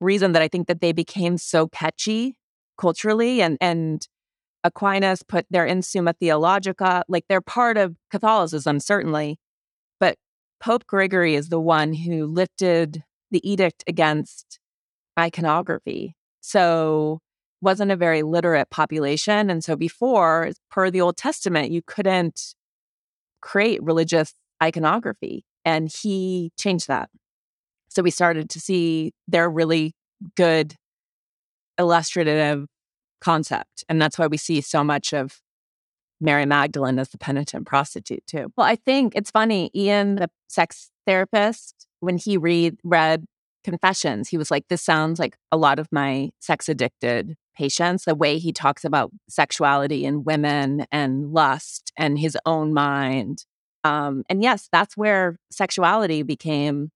[0.00, 2.36] reason that i think that they became so catchy
[2.78, 4.06] culturally and and
[4.64, 9.40] Aquinas put they're in Summa Theologica, like they're part of Catholicism, certainly.
[9.98, 10.18] But
[10.60, 14.60] Pope Gregory is the one who lifted the edict against
[15.18, 16.14] iconography.
[16.40, 17.20] So
[17.60, 19.48] wasn't a very literate population.
[19.48, 22.54] And so before, per the Old Testament, you couldn't
[23.40, 25.44] create religious iconography.
[25.64, 27.08] And he changed that.
[27.88, 29.94] So we started to see their really
[30.36, 30.74] good
[31.78, 32.66] illustrative
[33.20, 33.84] concept.
[33.88, 35.40] And that's why we see so much of
[36.20, 38.52] Mary Magdalene as the penitent prostitute too.
[38.56, 39.70] Well, I think it's funny.
[39.74, 43.24] Ian, the sex therapist, when he read read
[43.64, 48.14] Confessions, he was like, "This sounds like a lot of my sex addicted patients." The
[48.14, 53.44] way he talks about sexuality and women and lust and his own mind.
[53.84, 56.90] Um, and yes, that's where sexuality became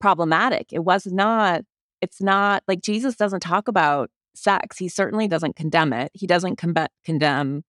[0.00, 0.72] problematic.
[0.72, 1.62] It was not.
[2.00, 4.78] It's not like Jesus doesn't talk about sex.
[4.78, 6.10] He certainly doesn't condemn it.
[6.12, 7.62] He doesn't com- condemn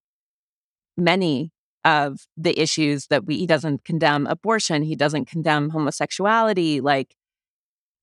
[0.97, 1.51] many
[1.83, 4.81] of the issues that we, he doesn't condemn abortion.
[4.81, 6.81] He doesn't condemn homosexuality.
[6.81, 7.15] Like,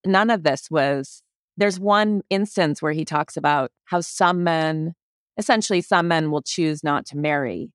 [0.07, 1.23] none of this was,
[1.57, 4.95] there's one instance where he talks about how some men,
[5.37, 7.71] essentially, some men will choose not to marry.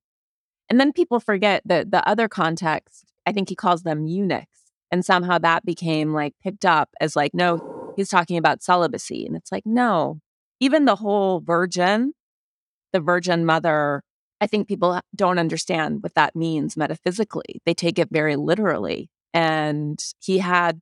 [0.69, 4.47] And then people forget that the other context, I think he calls them eunuchs.
[4.91, 9.25] And somehow that became like picked up as like, no, he's talking about celibacy.
[9.25, 10.19] And it's like, no,
[10.59, 12.13] even the whole virgin,
[12.93, 14.01] the virgin mother,
[14.39, 17.61] I think people don't understand what that means metaphysically.
[17.65, 19.09] They take it very literally.
[19.33, 20.79] And he had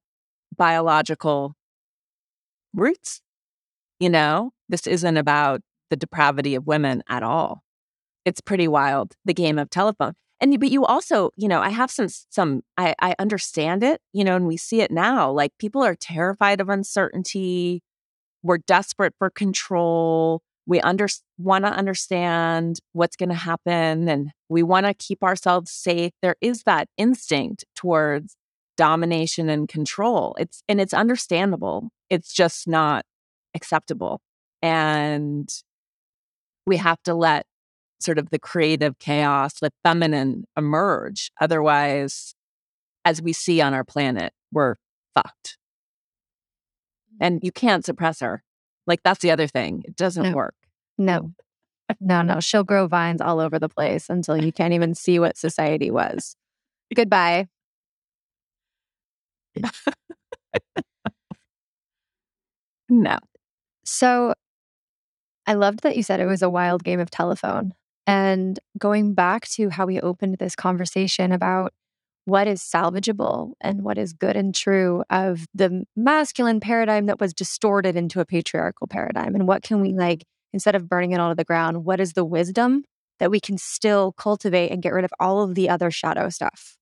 [0.57, 1.55] biological
[2.73, 3.21] roots.
[3.99, 7.63] You know, this isn't about the depravity of women at all.
[8.25, 10.13] It's pretty wild, the game of telephone.
[10.41, 14.23] And but you also, you know, I have some some I, I understand it, you
[14.23, 15.31] know, and we see it now.
[15.31, 17.81] Like people are terrified of uncertainty
[18.45, 20.41] we're desperate for control.
[20.67, 25.71] We under, want to understand what's going to happen and we want to keep ourselves
[25.71, 26.11] safe.
[26.21, 28.35] There is that instinct towards
[28.77, 30.35] domination and control.
[30.39, 31.89] It's and it's understandable.
[32.09, 33.05] It's just not
[33.55, 34.21] acceptable.
[34.61, 35.49] And
[36.65, 37.45] we have to let
[37.99, 41.31] sort of the creative chaos, the feminine emerge.
[41.39, 42.35] Otherwise,
[43.05, 44.75] as we see on our planet, we're
[45.13, 45.57] fucked
[47.19, 48.43] and you can't suppress her.
[48.87, 49.83] Like that's the other thing.
[49.85, 50.35] It doesn't no.
[50.35, 50.55] work.
[50.97, 51.31] No.
[51.99, 52.39] No, no.
[52.39, 56.35] She'll grow vines all over the place until you can't even see what society was.
[56.93, 57.47] Goodbye.
[62.89, 63.17] no.
[63.85, 64.33] So
[65.47, 67.73] I loved that you said it was a wild game of telephone.
[68.07, 71.73] And going back to how we opened this conversation about
[72.25, 77.33] what is salvageable and what is good and true of the masculine paradigm that was
[77.33, 81.29] distorted into a patriarchal paradigm, and what can we like, instead of burning it all
[81.29, 82.83] to the ground, what is the wisdom
[83.19, 86.77] that we can still cultivate and get rid of all of the other shadow stuff?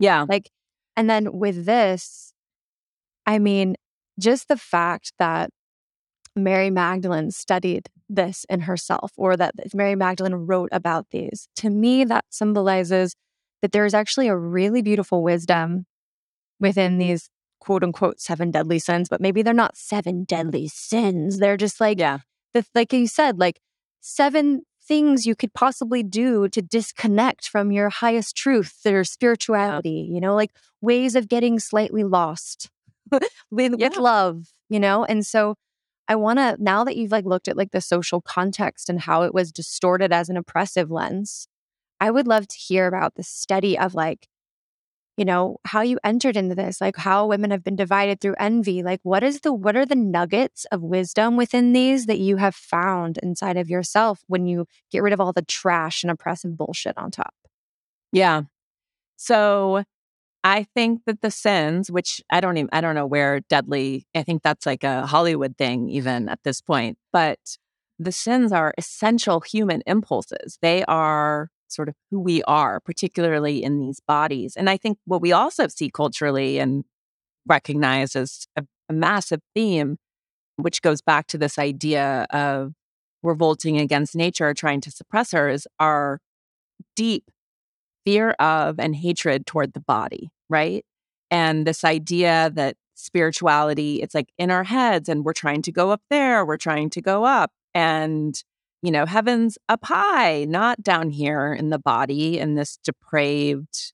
[0.00, 0.24] Yeah.
[0.28, 0.50] Like,
[0.98, 2.32] and then with this,
[3.24, 3.76] I mean,
[4.18, 5.50] just the fact that
[6.34, 12.02] Mary Magdalene studied this in herself or that Mary Magdalene wrote about these, to me,
[12.02, 13.14] that symbolizes
[13.62, 15.86] that there is actually a really beautiful wisdom
[16.58, 17.30] within these
[17.60, 21.38] quote unquote seven deadly sins, but maybe they're not seven deadly sins.
[21.38, 22.18] They're just like, yeah.
[22.54, 23.60] the, like you said, like
[24.00, 30.20] seven things you could possibly do to disconnect from your highest truth, their spirituality, you
[30.20, 32.70] know, like ways of getting slightly lost
[33.50, 33.88] with, Yeah.
[33.88, 35.04] with love, you know?
[35.04, 35.54] And so
[36.08, 39.22] I want to, now that you've like looked at like the social context and how
[39.22, 41.46] it was distorted as an oppressive lens,
[42.00, 44.26] I would love to hear about the study of like,
[45.18, 48.84] you know, how you entered into this, like how women have been divided through envy.
[48.84, 52.54] Like, what is the, what are the nuggets of wisdom within these that you have
[52.54, 56.96] found inside of yourself when you get rid of all the trash and oppressive bullshit
[56.96, 57.34] on top?
[58.12, 58.42] Yeah.
[59.16, 59.82] So
[60.44, 64.22] I think that the sins, which I don't even I don't know where deadly, I
[64.22, 67.40] think that's like a Hollywood thing even at this point, but
[67.98, 70.58] the sins are essential human impulses.
[70.62, 74.56] They are sort of who we are, particularly in these bodies.
[74.56, 76.84] And I think what we also see culturally and
[77.46, 79.96] recognize as a, a massive theme,
[80.56, 82.72] which goes back to this idea of
[83.22, 86.20] revolting against nature, trying to suppress her, is our
[86.94, 87.30] deep
[88.04, 90.84] fear of and hatred toward the body, right?
[91.30, 95.90] And this idea that spirituality, it's like in our heads and we're trying to go
[95.90, 97.52] up there, we're trying to go up.
[97.74, 98.42] And,
[98.82, 103.92] you know, heaven's up high, not down here in the body in this depraved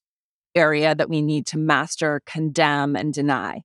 [0.55, 3.63] area that we need to master, condemn, and deny.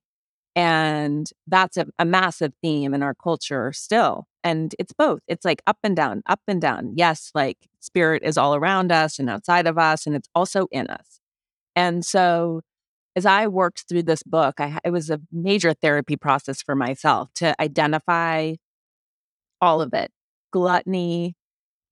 [0.56, 4.26] And that's a, a massive theme in our culture still.
[4.42, 5.20] And it's both.
[5.28, 6.94] It's like up and down, up and down.
[6.96, 10.86] Yes, like spirit is all around us and outside of us, and it's also in
[10.88, 11.20] us.
[11.76, 12.62] And so,
[13.14, 17.28] as I worked through this book, I, it was a major therapy process for myself
[17.36, 18.54] to identify
[19.60, 20.10] all of it
[20.50, 21.34] gluttony,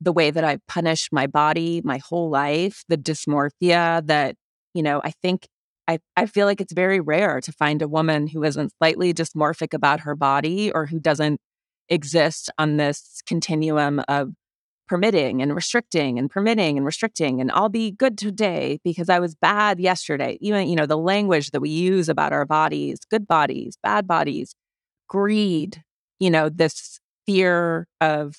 [0.00, 4.36] the way that I punished my body my whole life, the dysmorphia that,
[4.74, 5.48] you know, I think
[5.88, 9.72] I, I feel like it's very rare to find a woman who isn't slightly dysmorphic
[9.72, 11.40] about her body or who doesn't
[11.88, 14.32] exist on this continuum of
[14.86, 19.34] permitting and restricting and permitting and restricting and I'll be good today because I was
[19.34, 20.38] bad yesterday.
[20.40, 24.54] Even, you know, the language that we use about our bodies, good bodies, bad bodies,
[25.08, 25.82] greed,
[26.18, 28.36] you know, this fear of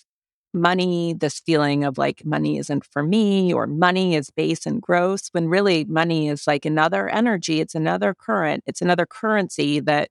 [0.53, 5.29] money, this feeling of like money isn't for me or money is base and gross,
[5.31, 10.09] when really money is like another energy, it's another current, it's another currency that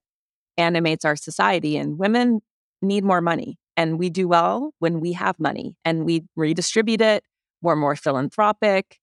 [0.57, 1.77] animates our society.
[1.77, 2.41] And women
[2.81, 3.57] need more money.
[3.75, 7.23] And we do well when we have money and we redistribute it.
[7.61, 8.97] We're more philanthropic.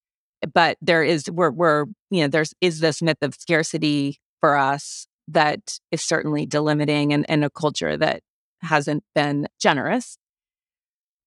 [0.52, 5.06] But there is, we're, we're, you know, there's, is this myth of scarcity for us
[5.28, 8.22] that is certainly delimiting and, and a culture that
[8.60, 10.18] hasn't been generous.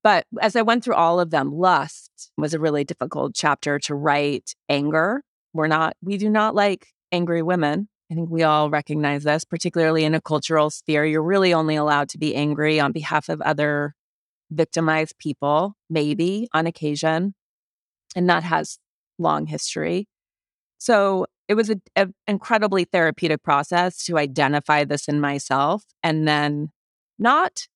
[0.04, 3.96] But as I went through all of them, lust was a really difficult chapter to
[3.96, 4.56] write.
[4.70, 5.24] Anger,
[5.54, 7.90] we're not, we do not like angry women.
[8.12, 11.06] I think we all recognize this, particularly in a cultural sphere.
[11.06, 13.94] You're really only allowed to be angry on behalf of other
[14.50, 17.36] victimized people, maybe on occasion.
[18.16, 18.80] And that has
[19.20, 20.08] long history.
[20.80, 26.70] So it was an incredibly therapeutic process to identify this in myself and then
[27.20, 27.68] not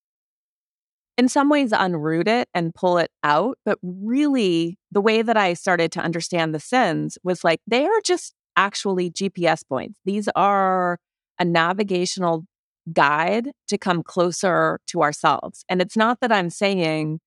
[1.18, 3.58] in some ways unroot it and pull it out.
[3.66, 8.02] But really, the way that I started to understand the sins was like they are
[8.04, 10.00] just actually GPS points.
[10.06, 11.00] These are
[11.40, 12.46] a navigational
[12.92, 15.64] guide to come closer to ourselves.
[15.70, 17.20] And it's not that I'm saying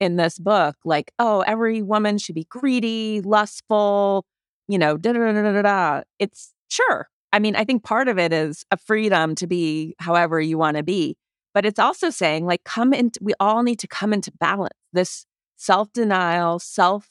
[0.00, 4.24] in this book, like, oh, every woman should be greedy, lustful,
[4.68, 6.02] you know, da da da da da da.
[6.18, 7.08] It's sure.
[7.32, 10.76] I mean, I think part of it is a freedom to be however you want
[10.76, 11.16] to be.
[11.54, 14.74] But it's also saying, like, come into, we all need to come into balance.
[14.92, 15.24] This
[15.56, 17.08] self denial, self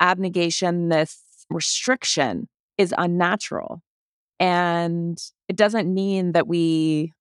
[0.00, 1.18] abnegation, this
[1.50, 2.48] restriction
[2.78, 3.80] is unnatural.
[4.38, 7.12] And it doesn't mean that we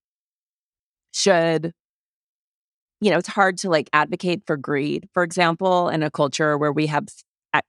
[1.13, 1.73] should,
[2.99, 6.71] you know, it's hard to like advocate for greed, for example, in a culture where
[6.71, 7.05] we have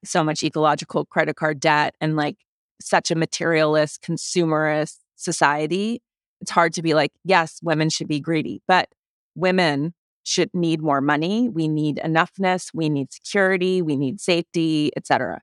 [0.04, 2.38] so much ecological credit card debt and like
[2.80, 6.00] such a materialist, consumerist society.
[6.44, 8.90] It's hard to be like, yes, women should be greedy, but
[9.34, 15.40] women should need more money, we need enoughness, we need security, we need safety, etc.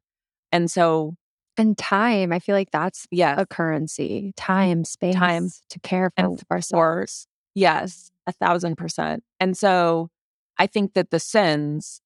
[0.51, 1.15] And so
[1.57, 4.21] and time, I feel like that's yes, a currency.
[4.21, 4.29] Mm-hmm.
[4.37, 5.49] Time, space, Time.
[5.71, 7.25] to care for And ourselves.
[7.55, 9.23] Yes, a thousand percent.
[9.39, 10.09] And so
[10.59, 11.99] I think that the sins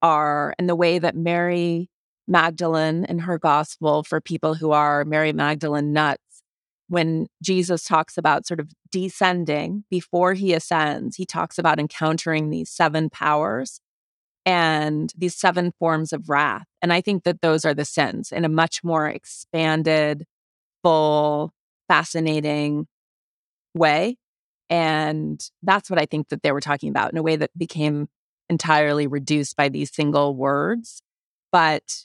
[0.00, 1.90] are, and the way that Mary
[2.26, 6.22] Magdalene and her gospel for people who are Mary Magdalene nuts,
[6.90, 12.68] when Jesus talks about sort of descending before he ascends, he talks about encountering these
[12.68, 13.80] seven powers
[14.44, 16.66] and these seven forms of wrath.
[16.82, 20.26] And I think that those are the sins in a much more expanded,
[20.82, 21.52] full,
[21.86, 22.88] fascinating
[23.72, 24.16] way.
[24.68, 28.08] And that's what I think that they were talking about in a way that became
[28.48, 31.02] entirely reduced by these single words.
[31.52, 32.04] But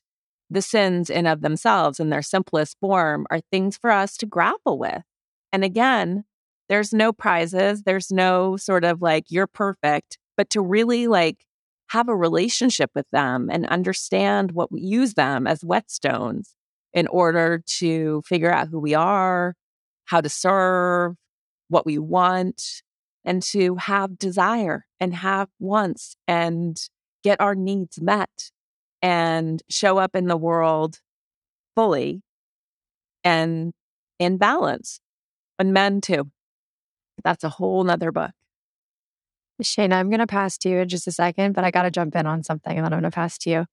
[0.49, 4.77] the sins in of themselves in their simplest form are things for us to grapple
[4.77, 5.01] with.
[5.51, 6.23] And again,
[6.69, 11.45] there's no prizes, there's no sort of like you're perfect, but to really like
[11.89, 16.53] have a relationship with them and understand what we use them as whetstones
[16.93, 19.55] in order to figure out who we are,
[20.05, 21.15] how to serve,
[21.67, 22.81] what we want,
[23.23, 26.77] and to have desire and have wants and
[27.23, 28.51] get our needs met
[29.05, 30.99] and show up in the world
[31.75, 32.23] fully
[33.23, 33.71] and
[34.17, 34.99] in balance.
[35.59, 36.31] And men too.
[37.23, 38.31] That's a whole nother book.
[39.61, 41.91] Shayna, I'm going to pass to you in just a second, but I got to
[41.91, 43.65] jump in on something and then I'm going to pass to you.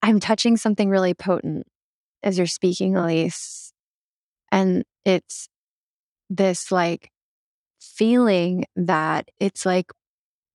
[0.00, 1.66] I'm touching something really potent
[2.22, 3.72] as you're speaking, Elise.
[4.52, 5.48] And it's
[6.30, 7.10] this like
[7.80, 9.90] feeling that it's like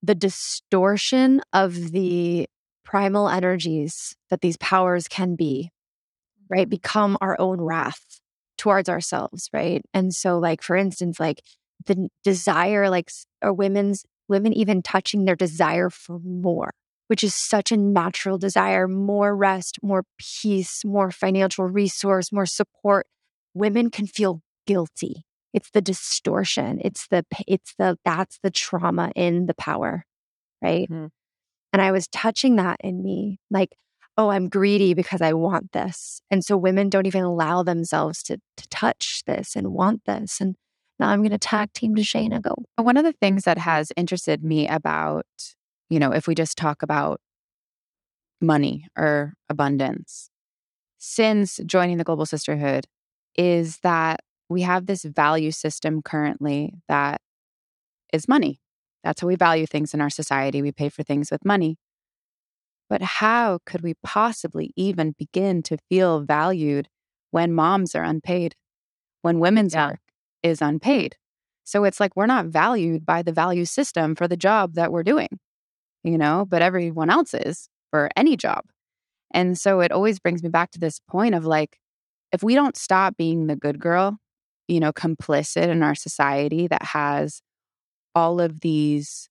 [0.02, 2.48] the distortion of the
[2.88, 5.72] primal energies that these powers can be,
[6.50, 6.70] right?
[6.70, 8.22] Become our own wrath
[8.58, 9.84] towards ourselves, right?
[9.94, 11.42] And so, like, for instance, like
[11.86, 13.10] the desire, like,
[13.42, 16.72] or women's, women even touching their desire for more,
[17.08, 23.08] which is such a natural desire more rest, more peace, more financial resource, more support.
[23.54, 25.24] Women can feel guilty.
[25.54, 26.80] It's the distortion.
[26.84, 30.06] It's the, it's the, that's the trauma in the power,
[30.62, 30.90] right?
[30.90, 31.10] Mhm.
[31.74, 33.76] And I was touching that in me, like,
[34.18, 36.22] oh, I'm greedy because I want this.
[36.32, 40.42] And so women don't even allow themselves to, to touch this and want this.
[40.42, 40.56] And
[41.00, 42.56] now I'm going to tag team to Shayna go.
[42.78, 45.26] One of the things that has interested me about,
[45.90, 47.22] you know, if we just talk about
[48.42, 50.30] money or abundance
[50.98, 52.88] since joining the Global Sisterhood
[53.36, 57.22] is that we have this value system currently that
[58.14, 58.60] is money.
[59.08, 60.62] That's how we value things in our society.
[60.62, 61.78] We pay for things with money.
[62.90, 66.90] But how could we possibly even begin to feel valued
[67.32, 68.56] when moms are unpaid,
[69.22, 69.90] when women's Yeah.
[69.92, 70.02] work
[70.44, 71.18] is unpaid?
[71.64, 75.04] So it's like we're not valued by the value system for the job that we're
[75.04, 75.40] doing,
[76.04, 78.66] you know, but everyone else is for any job.
[79.34, 81.80] And so it always brings me back to this point of like,
[82.34, 84.20] if we don't stop being the good girl,
[84.68, 87.42] you know, complicit in our society that has
[88.18, 89.30] all of these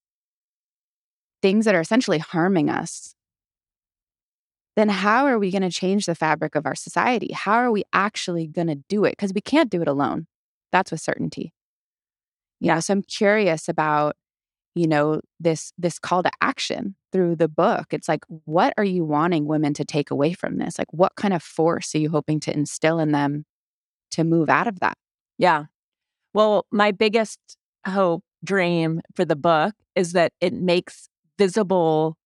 [1.43, 3.17] things that are essentially harming us,
[4.77, 7.33] then how are we going to change the fabric of our society?
[7.33, 9.11] How are we actually going to do it?
[9.11, 10.29] Because we can't do it alone.
[10.71, 11.53] That's with certainty.
[12.61, 12.79] Yeah.
[12.79, 14.15] So I'm curious about,
[14.77, 17.87] you know, this this call to action through the book.
[17.91, 20.79] It's like, what are you wanting women to take away from this?
[20.79, 23.47] Like, what kind of force are you hoping to instill in them
[24.13, 24.97] to move out of that?
[25.39, 25.65] Yeah.
[26.35, 27.41] Well, my biggest
[27.87, 32.17] hope, dream for the book is that it makes visible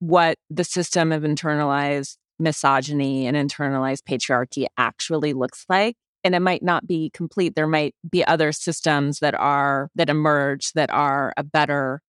[0.00, 5.96] what the system of internalized misogyny and internalized patriarchy actually looks like.
[6.22, 7.54] And it might not be complete.
[7.54, 12.02] There might be other systems that are, that emerge that are a better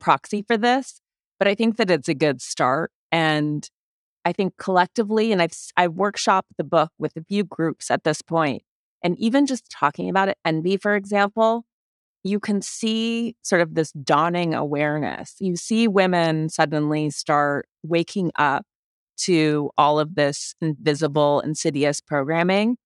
[0.00, 1.00] proxy for this.
[1.38, 2.90] But I think that it's a good start.
[3.12, 3.68] And
[4.24, 8.22] I think collectively, and I've, I've workshopped the book with a few groups at this
[8.22, 8.62] point,
[9.02, 11.64] and even just talking about it, envy, for example,
[12.26, 15.34] you can see sort of this dawning awareness.
[15.38, 18.64] You see women suddenly start waking up
[19.18, 22.76] to all of this invisible, insidious programming,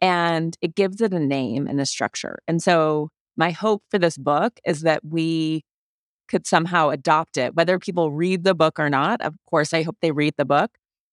[0.00, 2.38] and it gives it a name and a structure.
[2.48, 5.64] And so, my hope for this book is that we
[6.28, 9.20] could somehow adopt it, whether people read the book or not.
[9.20, 10.72] Of course, I hope they read the book,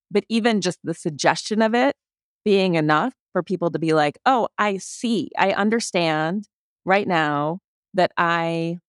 [0.09, 1.95] but even just the suggestion of it
[2.43, 6.45] being enough for people to be like, oh, I see, I understand
[6.89, 7.59] right now
[7.93, 8.79] that I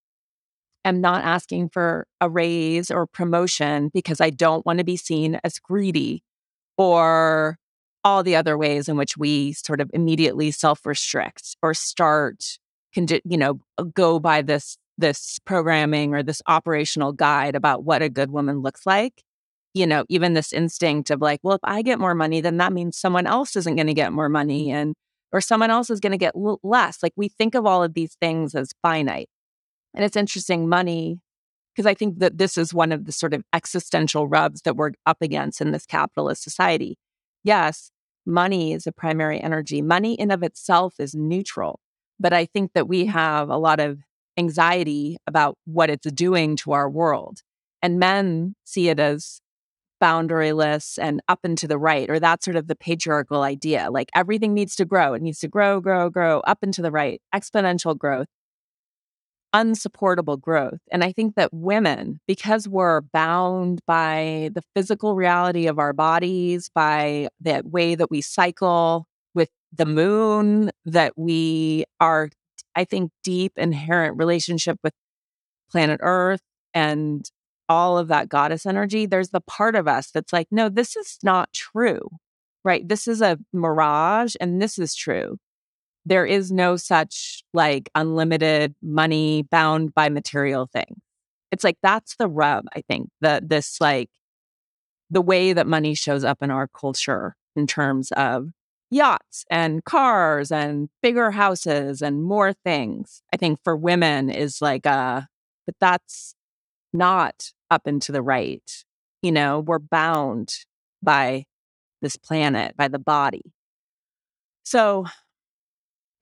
[0.84, 5.38] am not asking for a raise or promotion because I don't want to be seen
[5.44, 6.22] as greedy
[6.78, 7.59] or
[8.03, 12.59] all the other ways in which we sort of immediately self restrict or start,
[12.96, 18.03] condi- you know, uh, go by this this programming or this operational guide about what
[18.03, 19.22] a good woman looks like.
[19.74, 22.72] You know, even this instinct of like, well, if I get more money, then that
[22.72, 24.94] means someone else isn't going to get more money and
[25.33, 27.03] or someone else is going to get l- less.
[27.03, 29.28] Like we think of all of these things as finite.
[29.95, 31.20] And it's interesting money
[31.74, 34.93] because I think that this is one of the sort of existential rubs that we're
[35.07, 36.99] up against in this capitalist society.
[37.45, 37.91] Yes,
[38.26, 39.83] money is a primary energy.
[39.83, 41.81] Money in of itself is neutral,
[42.18, 43.11] but I think that we mm.
[43.11, 44.01] have a lot of
[44.37, 47.41] anxiety about what it's doing to our world.
[47.83, 49.41] And men see it as
[50.01, 53.88] boundaryless and up and to the right, or that's sort of the patriarchal idea.
[53.90, 55.14] Like everything needs to grow.
[55.14, 58.26] It needs to grow, grow, grow, up and to the right, exponential growth,
[59.53, 60.80] unsupportable growth.
[60.90, 66.70] And I think that women, because we're bound by the physical reality of our bodies,
[66.74, 72.30] by the way that we cycle with the moon, that we are
[72.74, 74.92] I think, deep inherent relationship with
[75.70, 76.42] planet Earth
[76.74, 77.28] and
[77.71, 81.18] all of that goddess energy, there's the part of us that's like, no, this is
[81.23, 82.01] not true,
[82.64, 82.87] right?
[82.87, 85.39] This is a mirage and this is true.
[86.05, 91.01] There is no such like unlimited money bound by material thing.
[91.53, 94.11] It's like that's the rub, I think, that this like
[95.09, 98.49] the way that money shows up in our culture in terms of
[98.91, 103.23] yachts and cars and bigger houses and more things.
[103.33, 105.23] I think for women is like uh
[105.66, 106.35] but that's
[106.93, 108.84] not up and to the right.
[109.22, 110.55] You know, we're bound
[111.03, 111.45] by
[112.03, 113.53] this planet, by the body.
[114.64, 115.07] So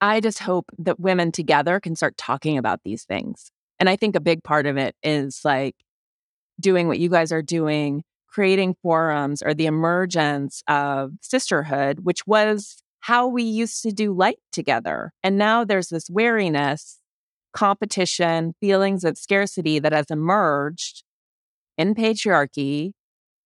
[0.01, 3.51] I just hope that women together can start talking about these things.
[3.79, 5.77] And I think a big part of it is like
[6.61, 12.83] doing what you guys are doing, creating forums or the emergence of sisterhood, which was
[13.01, 15.13] how we used to do light together.
[15.23, 16.98] And now there's this wariness,
[17.59, 21.03] competition, feelings of scarcity that has emerged
[21.77, 22.93] in patriarchy,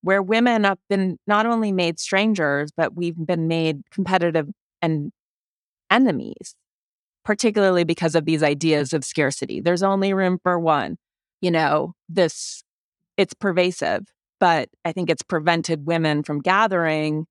[0.03, 4.49] where women have been not only made strangers, but we've been made competitive
[4.83, 5.13] and
[5.91, 6.55] enemies,
[7.25, 9.61] particularly because of these ideas of scarcity.
[9.61, 10.99] There's only room for one.
[11.41, 12.63] You know, this,
[13.17, 14.05] it's pervasive
[14.43, 17.27] but I think it's prevented women from gathering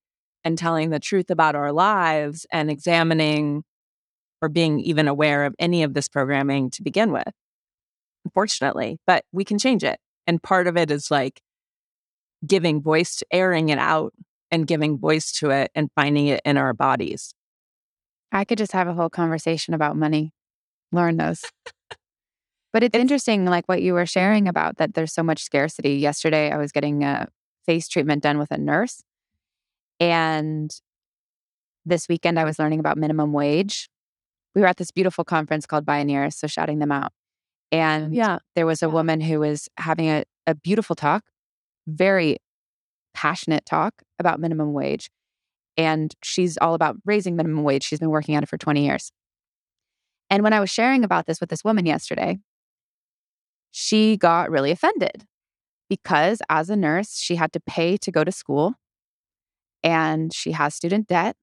[0.46, 3.66] and telling the truth about our lives and examining
[4.42, 7.32] or being even aware of any of this programming to begin with,
[8.26, 8.98] unfortunately.
[9.06, 10.00] But we can change it.
[10.28, 11.42] And part of it is like
[12.46, 14.14] giving voice to airing it out
[14.50, 17.34] and giving voice to it and finding it in our bodies.
[18.32, 20.32] I could just have a whole conversation about money.
[20.92, 21.44] Lauren knows.
[22.74, 25.96] But it's, it's, interesting, like what you were sharing about that there's so much scarcity.
[25.96, 27.28] Yesterday, I was getting a
[27.66, 29.04] face treatment done with a nurse.
[30.00, 30.72] And
[31.86, 33.90] this weekend, I was learning about minimum wage.
[34.56, 37.12] We were at this beautiful conference called Bioneers, so shouting them out.
[37.72, 38.94] And yeah, there was a yeah.
[38.94, 41.24] woman who was having a, a beautiful talk,
[41.88, 42.38] very
[43.14, 45.10] passionate talk about minimum wage.
[45.78, 47.84] And she's all about raising minimum wage.
[47.84, 49.12] She's been working on it for 20 years.
[50.30, 52.40] And when I was sharing about this with this woman yesterday,
[53.72, 55.26] she got really offended
[55.90, 58.76] because as a nurse, she had to pay to go to school
[59.84, 61.36] and she has student debt.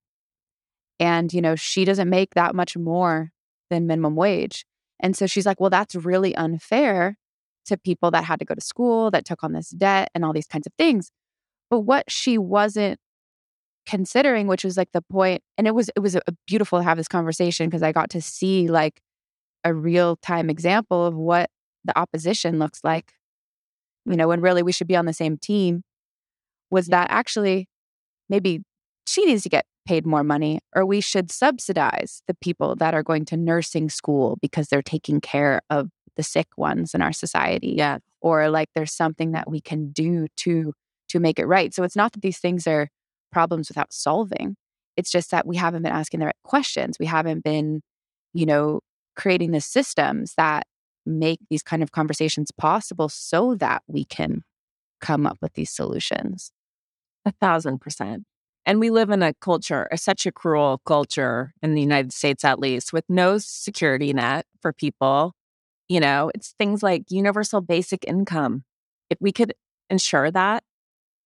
[1.00, 3.30] And, you know, she doesn't make that much more
[3.70, 4.64] than minimum wage.
[5.00, 7.16] And so she's like, well, that's really unfair
[7.66, 10.32] to people that had to go to school, that took on this debt and all
[10.32, 11.10] these kinds of things.
[11.70, 12.98] But what she wasn't
[13.86, 16.96] considering, which was like the point, and it was it was a beautiful to have
[16.96, 19.00] this conversation because I got to see like
[19.64, 21.50] a real time example of what
[21.84, 23.12] the opposition looks like,
[24.04, 25.82] you know, when really we should be on the same team,
[26.70, 27.68] was that actually
[28.28, 28.62] maybe
[29.06, 33.02] she needs to get paid more money or we should subsidize the people that are
[33.02, 37.74] going to nursing school because they're taking care of the sick ones in our society.
[37.78, 37.96] Yeah.
[38.20, 40.74] Or like there's something that we can do to
[41.08, 41.72] to make it right.
[41.72, 42.88] So it's not that these things are
[43.32, 44.56] problems without solving.
[44.98, 46.98] It's just that we haven't been asking the right questions.
[47.00, 47.80] We haven't been,
[48.34, 48.80] you know,
[49.16, 50.66] creating the systems that
[51.06, 54.42] make these kind of conversations possible so that we can
[55.00, 56.52] come up with these solutions.
[57.24, 58.24] A thousand percent.
[58.68, 62.58] And we live in a culture, such a cruel culture in the United States, at
[62.58, 65.32] least, with no security net for people.
[65.88, 68.64] You know, it's things like universal basic income.
[69.08, 69.54] If we could
[69.88, 70.64] ensure that,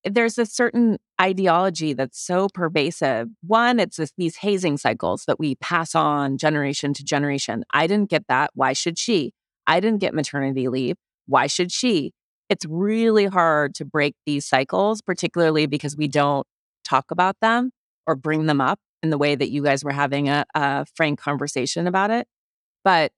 [0.05, 3.27] there's a certain ideology that's so pervasive.
[3.45, 7.65] One, it's this, these hazing cycles that we pass on generation to generation.
[7.73, 8.53] I didn't get that.
[8.55, 9.33] Why should she?
[9.67, 10.95] I didn't get maternity leave.
[11.27, 12.13] Why should she?
[12.49, 16.47] It's really hard to break these cycles, particularly because we don't
[16.85, 17.71] talk about them
[18.07, 21.21] or bring them up in the way that you guys were having a, a frank
[21.21, 22.27] conversation about it.
[22.85, 23.13] But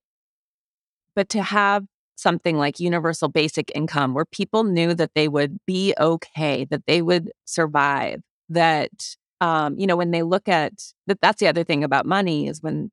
[1.14, 1.84] but to have
[2.16, 7.02] something like universal basic income where people knew that they would be okay, that they
[7.02, 10.72] would survive, that um, you know, when they look at
[11.06, 12.90] that that's the other thing about money is when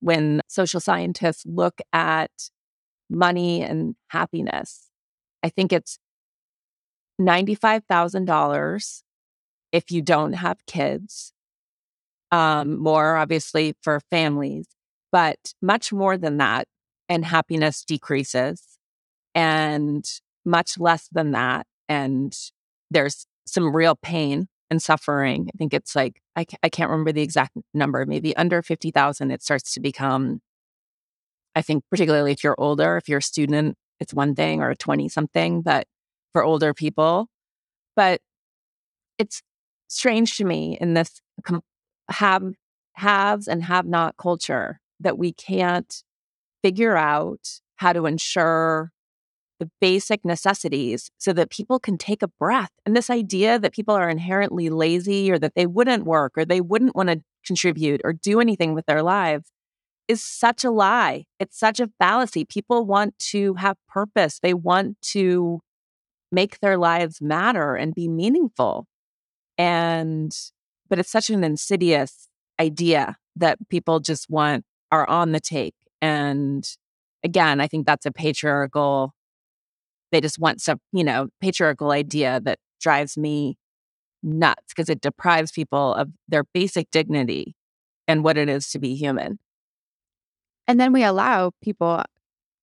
[0.00, 2.30] when social scientists look at
[3.08, 4.90] money and happiness,
[5.42, 5.98] I think it's
[7.20, 9.02] $95,000
[9.72, 11.32] if you don't have kids.
[12.30, 14.66] Um, more obviously for families,
[15.10, 16.66] but much more than that.
[17.08, 18.78] And happiness decreases
[19.34, 20.04] and
[20.44, 21.66] much less than that.
[21.88, 22.34] And
[22.90, 25.50] there's some real pain and suffering.
[25.54, 29.42] I think it's like, I, I can't remember the exact number, maybe under 50,000, it
[29.42, 30.40] starts to become,
[31.54, 34.76] I think, particularly if you're older, if you're a student, it's one thing or a
[34.76, 35.86] 20 something, but
[36.32, 37.28] for older people.
[37.94, 38.22] But
[39.18, 39.42] it's
[39.92, 41.20] strange to me in this
[42.08, 42.42] have
[42.94, 46.02] haves and have not culture that we can't
[46.62, 48.92] figure out how to ensure
[49.58, 52.70] the basic necessities so that people can take a breath.
[52.84, 56.60] And this idea that people are inherently lazy or that they wouldn't work or they
[56.60, 59.50] wouldn't want to contribute or do anything with their lives
[60.08, 61.24] is such a lie.
[61.38, 62.44] It's such a fallacy.
[62.44, 65.60] People want to have purpose, they want to
[66.30, 68.86] make their lives matter and be meaningful.
[69.58, 70.34] And,
[70.88, 72.28] but it's such an insidious
[72.60, 75.74] idea that people just want, are on the take.
[76.00, 76.68] And
[77.22, 79.14] again, I think that's a patriarchal
[80.12, 83.56] they just want some, you know, patriarchal idea that drives me
[84.22, 87.56] nuts because it deprives people of their basic dignity
[88.06, 89.38] and what it is to be human.
[90.68, 92.02] And then we allow people,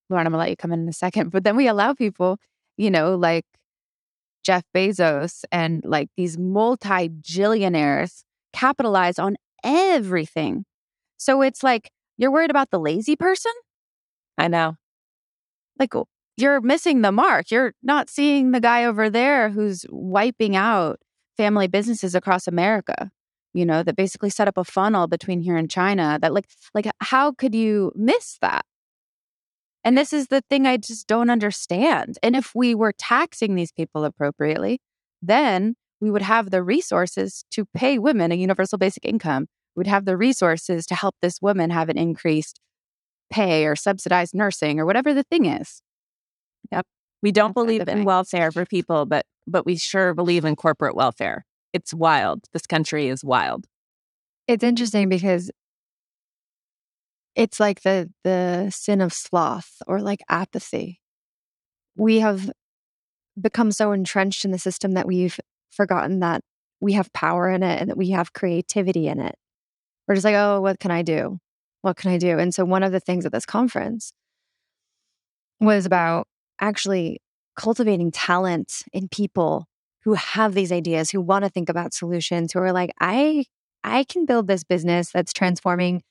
[0.09, 2.37] Lauren, I'm gonna let you come in in a second, but then we allow people,
[2.77, 3.45] you know, like
[4.43, 8.23] Jeff Bezos and like these multi jillionaires
[8.53, 10.65] capitalize on everything.
[11.17, 13.51] So it's like, you're worried about the lazy person?
[14.37, 14.75] I know.
[15.77, 15.93] Like,
[16.37, 17.51] you're missing the mark.
[17.51, 20.99] You're not seeing the guy over there who's wiping out
[21.37, 23.11] family businesses across America,
[23.53, 26.87] you know, that basically set up a funnel between here and China that like like
[26.99, 28.65] how could you miss that?
[29.83, 32.17] And this is the thing I just don't understand.
[32.21, 34.79] And if we were taxing these people appropriately,
[35.21, 39.47] then we would have the resources to pay women a universal basic income.
[39.75, 42.59] We'd have the resources to help this woman have an increased
[43.29, 45.81] pay or subsidized nursing or whatever the thing is.
[46.71, 46.85] Yep.
[47.21, 51.45] We don't believe in welfare for people, but but we sure believe in corporate welfare.
[51.73, 52.45] It's wild.
[52.53, 53.65] This country is wild.
[54.47, 55.51] It's interesting because
[57.39, 60.99] it's like the the sin of sloth or like apathy.
[61.95, 62.51] We have
[63.39, 65.39] become so entrenched in the system that we've
[65.71, 66.41] forgotten that
[66.81, 69.35] we have power in it and that we have creativity in it.
[70.05, 71.39] We're just like, oh, what can I do?
[71.81, 72.37] What can I do?
[72.39, 74.11] And so one of the things at this conference
[75.61, 76.27] was about
[76.59, 77.21] actually
[77.55, 79.65] cultivating talent in people
[80.03, 83.45] who have these ideas, who want to think about solutions, who are like, I
[83.85, 86.01] I can build this business that's transforming,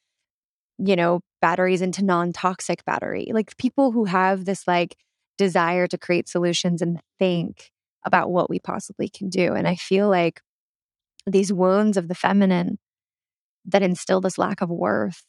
[0.78, 3.28] you know, batteries into non-toxic battery.
[3.32, 4.96] Like people who have this like
[5.36, 7.70] desire to create solutions and think
[8.04, 9.54] about what we possibly can do.
[9.54, 10.40] And I feel like
[11.26, 12.78] these wounds of the feminine
[13.66, 15.24] that instill this lack of worth,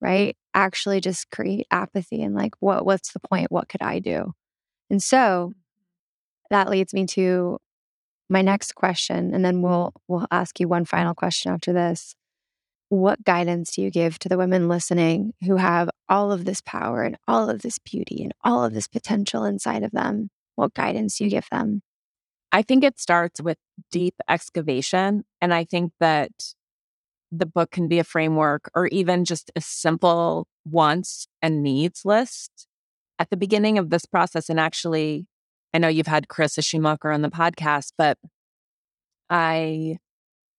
[0.00, 0.36] right?
[0.54, 3.50] Actually just create apathy and like what what's the point?
[3.50, 4.32] What could I do?
[4.90, 5.52] And so
[6.50, 7.58] that leads me to
[8.28, 12.14] my next question and then we'll we'll ask you one final question after this.
[12.90, 17.02] What guidance do you give to the women listening who have all of this power
[17.02, 20.28] and all of this beauty and all of this potential inside of them?
[20.56, 21.82] What guidance do you give them?
[22.52, 23.56] I think it starts with
[23.90, 25.24] deep excavation.
[25.40, 26.32] And I think that
[27.32, 32.66] the book can be a framework or even just a simple wants and needs list
[33.20, 35.26] at the beginning of this process, and actually,
[35.74, 38.16] I know you've had Carissa Schumacher on the podcast, but
[39.28, 39.98] I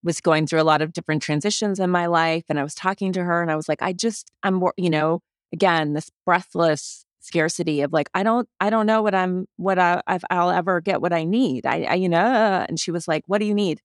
[0.03, 3.13] was going through a lot of different transitions in my life, and I was talking
[3.13, 5.21] to her, and I was like, I just, I'm, you know,
[5.53, 10.01] again, this breathless scarcity of like, I don't, I don't know what I'm, what I,
[10.09, 11.65] if I'll ever get what I need.
[11.65, 13.81] I, I, you know, and she was like, What do you need?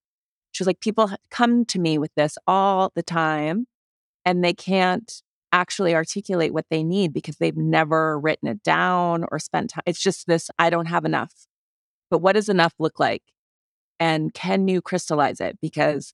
[0.53, 3.67] She was like, People come to me with this all the time,
[4.25, 9.39] and they can't actually articulate what they need because they've never written it down or
[9.39, 9.83] spent time.
[9.87, 11.47] It's just this I don't have enough.
[12.11, 13.23] But what does enough look like?
[13.99, 15.59] And can you crystallize it?
[15.61, 16.13] Because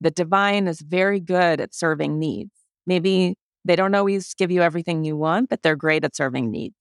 [0.00, 2.50] the divine is very good at serving needs.
[2.86, 6.74] Maybe they don't always give you everything you want, but they're great at serving needs.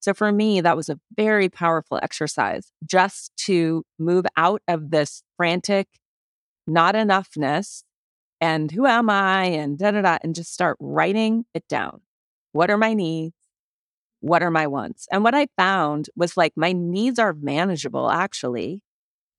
[0.00, 5.22] So for me, that was a very powerful exercise just to move out of this
[5.36, 5.88] frantic
[6.66, 7.82] not enoughness
[8.40, 12.00] and who am I and da da da and just start writing it down.
[12.52, 13.34] What are my needs?
[14.24, 15.06] what are my wants?
[15.12, 18.80] And what I found was like my needs are manageable, actually,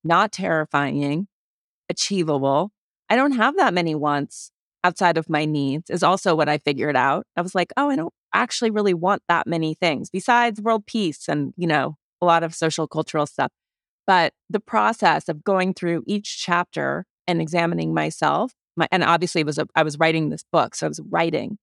[0.06, 1.28] not terrifying,
[1.90, 2.72] achievable.
[3.10, 4.52] I don't have that many wants
[4.84, 7.26] outside of my needs, is also what I figured out.
[7.36, 11.28] I was like, oh, I don't actually really want that many things besides world peace
[11.28, 13.52] and, you know, a lot of social cultural stuff.
[14.06, 19.48] But the process of going through each chapter and examining myself, my, and obviously it
[19.48, 21.58] was a, I was writing this book, so I was writing,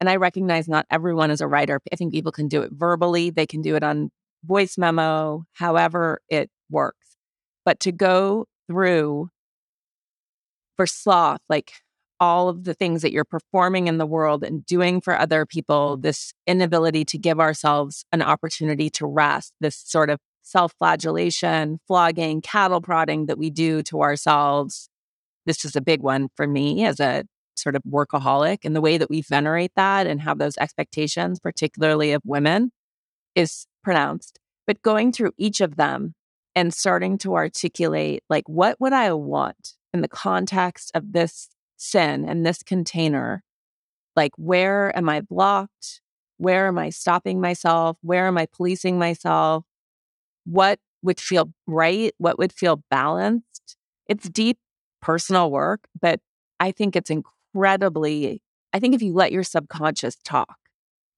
[0.00, 1.80] and I recognize not everyone is a writer.
[1.92, 4.10] I think people can do it verbally, they can do it on
[4.44, 7.13] voice memo, however it works.
[7.64, 9.30] But to go through
[10.76, 11.72] for sloth, like
[12.20, 15.96] all of the things that you're performing in the world and doing for other people,
[15.96, 22.40] this inability to give ourselves an opportunity to rest, this sort of self flagellation, flogging,
[22.40, 24.88] cattle prodding that we do to ourselves.
[25.46, 27.24] This is a big one for me as a
[27.56, 28.58] sort of workaholic.
[28.64, 32.72] And the way that we venerate that and have those expectations, particularly of women,
[33.34, 34.38] is pronounced.
[34.66, 36.14] But going through each of them
[36.56, 42.28] and starting to articulate, like, what would I want in the context of this sin
[42.28, 43.42] and this container?
[44.16, 46.00] Like, where am I blocked?
[46.38, 47.96] Where am I stopping myself?
[48.02, 49.64] Where am I policing myself?
[50.44, 53.76] what would feel right, what would feel balanced.
[54.06, 54.58] It's deep
[55.02, 56.20] personal work, but
[56.60, 58.42] I think it's incredibly,
[58.72, 60.56] I think if you let your subconscious talk,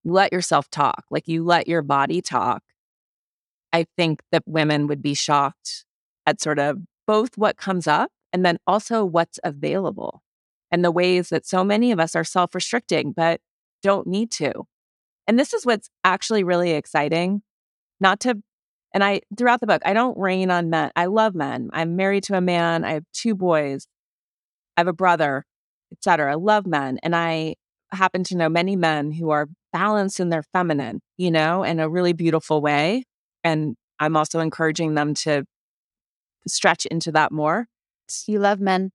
[0.03, 2.63] you let yourself talk, like you let your body talk,
[3.77, 5.85] I think that women would be shocked
[6.25, 10.23] at sort of both what comes up and then also what's available
[10.71, 13.43] and the ways that so many of us are self restricting, but
[13.83, 14.65] don't need to.
[15.27, 17.43] And this is what's actually really exciting.
[18.01, 18.41] Not to
[18.95, 20.91] and I, throughout the book, I don't rain on men.
[20.97, 21.69] I love men.
[21.75, 22.83] I'm married to a man.
[22.83, 23.87] I have two boys.
[24.79, 25.45] I have a brother,
[25.93, 26.33] etc.
[26.33, 26.99] I love men.
[27.03, 27.57] And I
[27.93, 31.91] happen to know many men who are balanced in their feminine, you know, in a
[31.91, 33.05] really beautiful way.
[33.47, 35.45] And I'm also encouraging them to
[36.49, 37.69] stretch into that more.
[38.27, 38.91] You love men.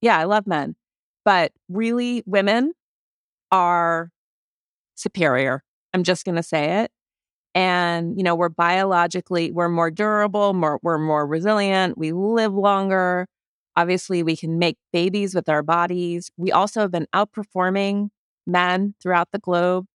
[0.00, 0.76] Yeah, I love men.
[1.24, 2.74] But really, women
[3.50, 4.10] are
[4.94, 5.64] superior.
[5.92, 6.92] I'm just going to say it
[7.56, 13.26] and you know we're biologically we're more durable more we're more resilient we live longer
[13.76, 18.10] obviously we can make babies with our bodies we also have been outperforming
[18.46, 19.86] men throughout the globe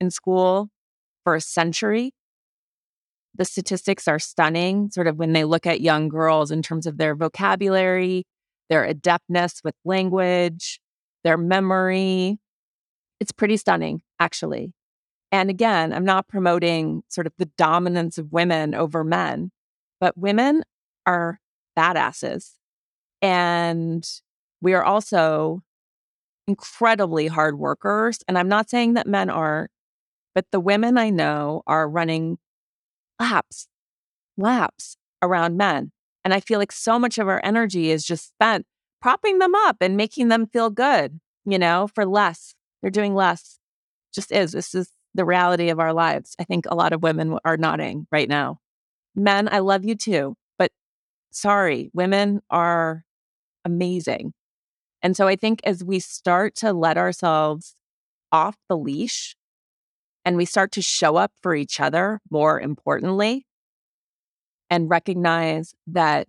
[0.00, 0.70] in school
[1.22, 2.10] for a century
[3.36, 6.98] the statistics are stunning sort of when they look at young girls in terms of
[6.98, 8.26] their vocabulary
[8.70, 10.80] their adeptness with language
[11.22, 12.38] their memory
[13.20, 14.72] it's pretty stunning actually
[15.34, 19.50] and again, I'm not promoting sort of the dominance of women over men,
[19.98, 20.62] but women
[21.06, 21.40] are
[21.76, 22.52] badasses.
[23.20, 24.08] And
[24.60, 25.62] we are also
[26.46, 28.20] incredibly hard workers.
[28.28, 29.72] And I'm not saying that men aren't,
[30.36, 32.38] but the women I know are running
[33.24, 33.68] laps,
[34.36, 35.92] laps around men.
[36.24, 38.66] And I feel like so much of our energy is just spent
[39.00, 42.54] propping them up and making them feel good, you know, for less.
[42.80, 43.58] They're doing less.
[44.14, 44.52] Just is.
[44.52, 46.34] This is the reality of our lives.
[46.38, 48.58] I think a lot of women are nodding right now.
[49.14, 50.70] Men, I love you too, but
[51.30, 53.04] sorry, women are
[53.64, 54.32] amazing.
[55.02, 57.76] And so I think as we start to let ourselves
[58.32, 59.36] off the leash
[60.24, 63.46] and we start to show up for each other more importantly
[64.70, 66.28] and recognize that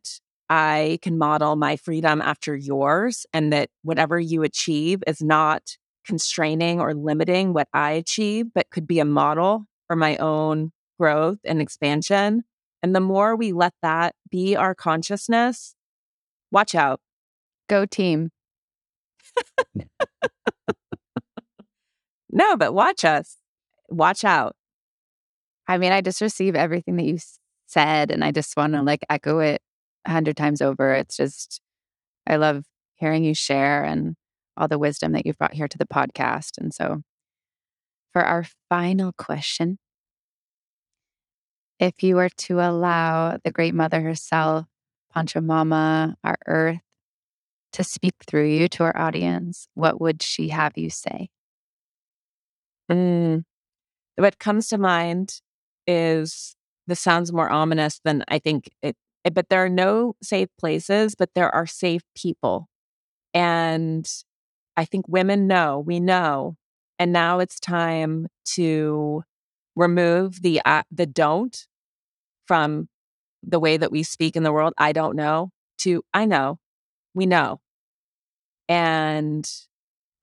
[0.50, 6.80] I can model my freedom after yours and that whatever you achieve is not constraining
[6.80, 11.62] or limiting what I achieve, but could be a model for my own growth and
[11.62, 12.44] expansion.
[12.84, 15.76] And the more we let that be our consciousness,
[16.52, 17.00] watch out.
[17.68, 18.30] Go team.
[22.30, 23.38] no, but watch us.
[23.90, 24.56] Watch out.
[25.68, 27.18] I mean, I just receive everything that you
[27.68, 29.62] said, and I just want to like echo it
[30.06, 30.94] a hundred times over.
[30.94, 31.62] It's just,
[32.28, 32.66] I love
[32.96, 34.16] hearing you share and
[34.58, 36.58] all the wisdom that you've brought here to the podcast.
[36.60, 37.02] And so,
[38.14, 39.78] for our final question,
[41.80, 44.66] if you were to allow the great mother herself,
[45.16, 46.80] Pachamama, our earth,
[47.74, 51.28] to speak through you to our audience, what would she have you say?
[52.90, 53.44] Mm.
[54.18, 55.42] What comes to mind
[55.88, 56.56] is
[56.88, 61.16] this sounds more ominous than I think it, it, but there are no safe places,
[61.16, 62.70] but there are safe people.
[63.34, 64.08] And
[64.78, 66.56] I think women know, we know.
[66.98, 69.24] And now it's time to
[69.76, 71.68] remove the uh, the don't
[72.46, 72.88] from
[73.44, 74.74] the way that we speak in the world.
[74.78, 75.50] I don't know
[75.80, 76.60] to I know.
[77.14, 77.60] We know.
[78.70, 79.50] And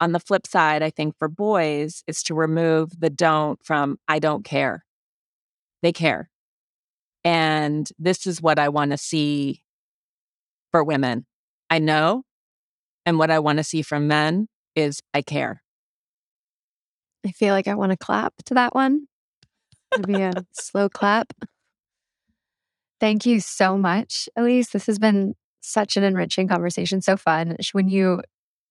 [0.03, 4.19] on the flip side, I think for boys is to remove the don't from I
[4.19, 4.85] don't care.
[5.81, 6.29] They care.
[7.23, 9.63] And this is what I want to see
[10.73, 11.25] for women.
[11.71, 12.25] I know.
[13.07, 15.63] And what I want to see from men is I care.
[17.25, 19.07] I feel like I want to clap to that one.
[19.97, 21.33] Maybe a slow clap.
[22.99, 24.71] Thank you so much, Elise.
[24.71, 27.01] This has been such an enriching conversation.
[27.01, 27.57] So fun.
[27.71, 28.23] When you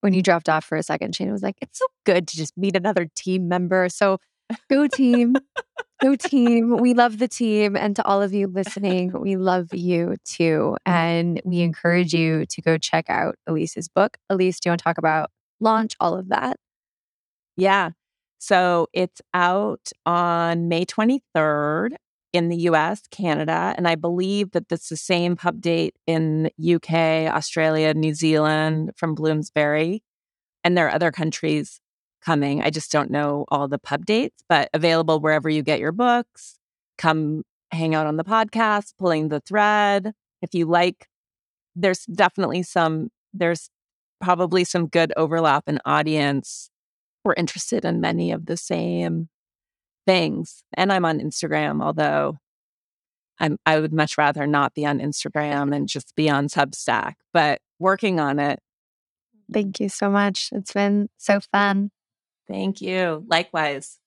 [0.02, 2.58] when you dropped off for a second, Shana was like, "It's so good to just
[2.58, 4.18] meet another team member." So
[4.70, 5.36] go team,
[6.02, 6.78] go team.
[6.78, 11.41] We love the team, and to all of you listening, we love you too, and
[11.45, 14.18] we encourage you to go check out Elise's book.
[14.30, 16.58] Elise, do you want to talk about launch all of that?
[17.58, 17.91] Yeah.
[18.39, 21.95] So it's out on May 23rd
[22.34, 26.94] in the US, Canada, and I believe that that's the same pub date in UK,
[27.28, 30.04] Australia, New Zealand from Bloomsbury.
[30.64, 31.82] And there are other countries
[32.24, 32.62] coming.
[32.62, 36.58] I just don't know all the pub dates, but available wherever you get your books.
[36.98, 40.14] Come hang out on the podcast, pulling the thread.
[40.42, 41.08] If you like,
[41.76, 43.70] there's definitely some, there's
[44.22, 46.70] probably some good overlap in audience.
[47.26, 49.30] We're interested in many of the same
[50.12, 50.62] things.
[50.74, 52.38] And I'm on Instagram, although
[53.39, 57.62] I'm, I would much rather not be on Instagram and just be on Substack, but
[57.80, 58.59] working on it.
[59.53, 60.49] Thank you so much.
[60.51, 61.91] It's been so fun.
[62.45, 63.24] Thank you.
[63.28, 63.99] Likewise.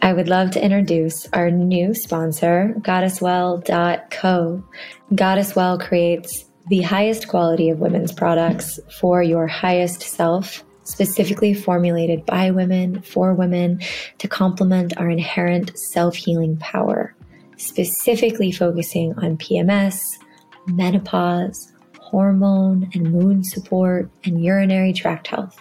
[0.00, 4.64] I would love to introduce our new sponsor, goddesswell.co.
[5.12, 12.50] Goddesswell creates the highest quality of women's products for your highest self specifically formulated by
[12.50, 13.80] women for women
[14.18, 17.14] to complement our inherent self healing power,
[17.56, 20.00] specifically focusing on PMS,
[20.66, 25.60] menopause, hormone and moon support, and urinary tract health.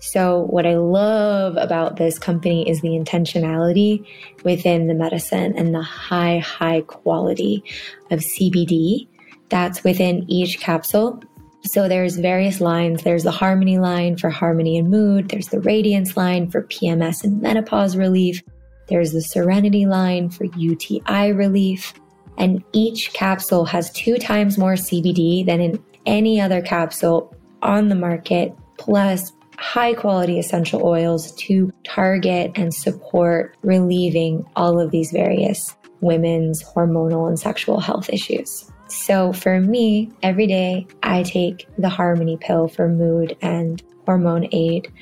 [0.00, 4.04] So, what I love about this company is the intentionality
[4.44, 7.62] within the medicine and the high, high quality
[8.10, 9.06] of CBD
[9.50, 11.22] that's within each capsule
[11.62, 13.02] so there's various lines.
[13.02, 15.28] There's the harmony line for harmony and mood.
[15.28, 18.42] There's the radiance line for PMS and menopause relief.
[18.88, 21.94] There's the serenity line for UTI relief.
[22.38, 27.94] And each capsule has two times more CBD than in any other capsule on the
[27.94, 35.76] market, plus high quality essential oils to target and support relieving all of these various
[36.00, 38.70] women's hormonal and sexual health issues.
[38.90, 44.92] So for me, every day I take the harmony pill for mood and hormone aid.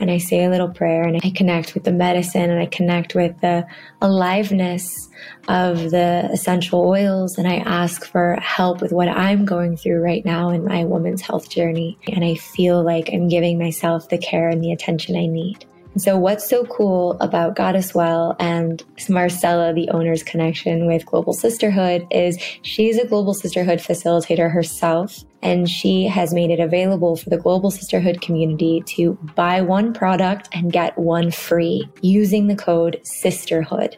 [0.00, 3.14] And I say a little prayer and I connect with the medicine and I connect
[3.14, 3.64] with the
[4.02, 5.08] aliveness
[5.46, 7.38] of the essential oils.
[7.38, 11.22] And I ask for help with what I'm going through right now in my woman's
[11.22, 11.96] health journey.
[12.08, 15.64] And I feel like I'm giving myself the care and the attention I need.
[15.98, 22.06] So, what's so cool about Goddess Well and Marcella, the owner's connection with Global Sisterhood,
[22.10, 27.38] is she's a Global Sisterhood facilitator herself, and she has made it available for the
[27.38, 33.96] Global Sisterhood community to buy one product and get one free using the code SISTERHOOD.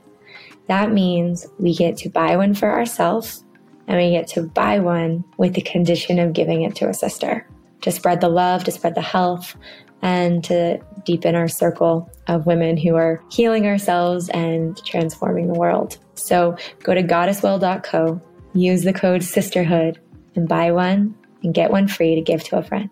[0.68, 3.44] That means we get to buy one for ourselves
[3.88, 7.48] and we get to buy one with the condition of giving it to a sister
[7.80, 9.56] to spread the love, to spread the health,
[10.02, 15.98] and to deepen our circle of women who are healing ourselves and transforming the world.
[16.14, 18.20] So go to goddesswell.co,
[18.54, 20.00] use the code sisterhood,
[20.34, 22.90] and buy one and get one free to give to a friend.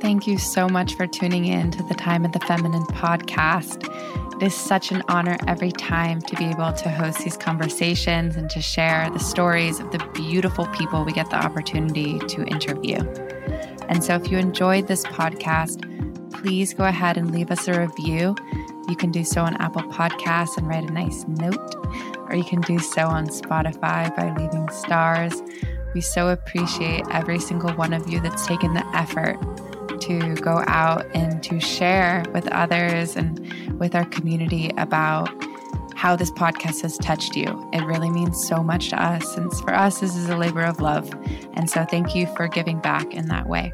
[0.00, 3.88] Thank you so much for tuning in to the Time of the Feminine podcast.
[4.36, 8.50] It is such an honor every time to be able to host these conversations and
[8.50, 12.98] to share the stories of the beautiful people we get the opportunity to interview.
[13.88, 15.88] And so if you enjoyed this podcast,
[16.32, 18.34] please go ahead and leave us a review.
[18.88, 21.74] You can do so on Apple Podcasts and write a nice note,
[22.28, 25.42] or you can do so on Spotify by leaving stars.
[25.94, 29.38] We so appreciate every single one of you that's taken the effort
[30.00, 33.38] to go out and to share with others and
[33.78, 35.30] with our community about
[36.02, 37.46] how this podcast has touched you.
[37.72, 39.36] It really means so much to us.
[39.36, 41.08] And for us, this is a labor of love.
[41.54, 43.72] And so thank you for giving back in that way.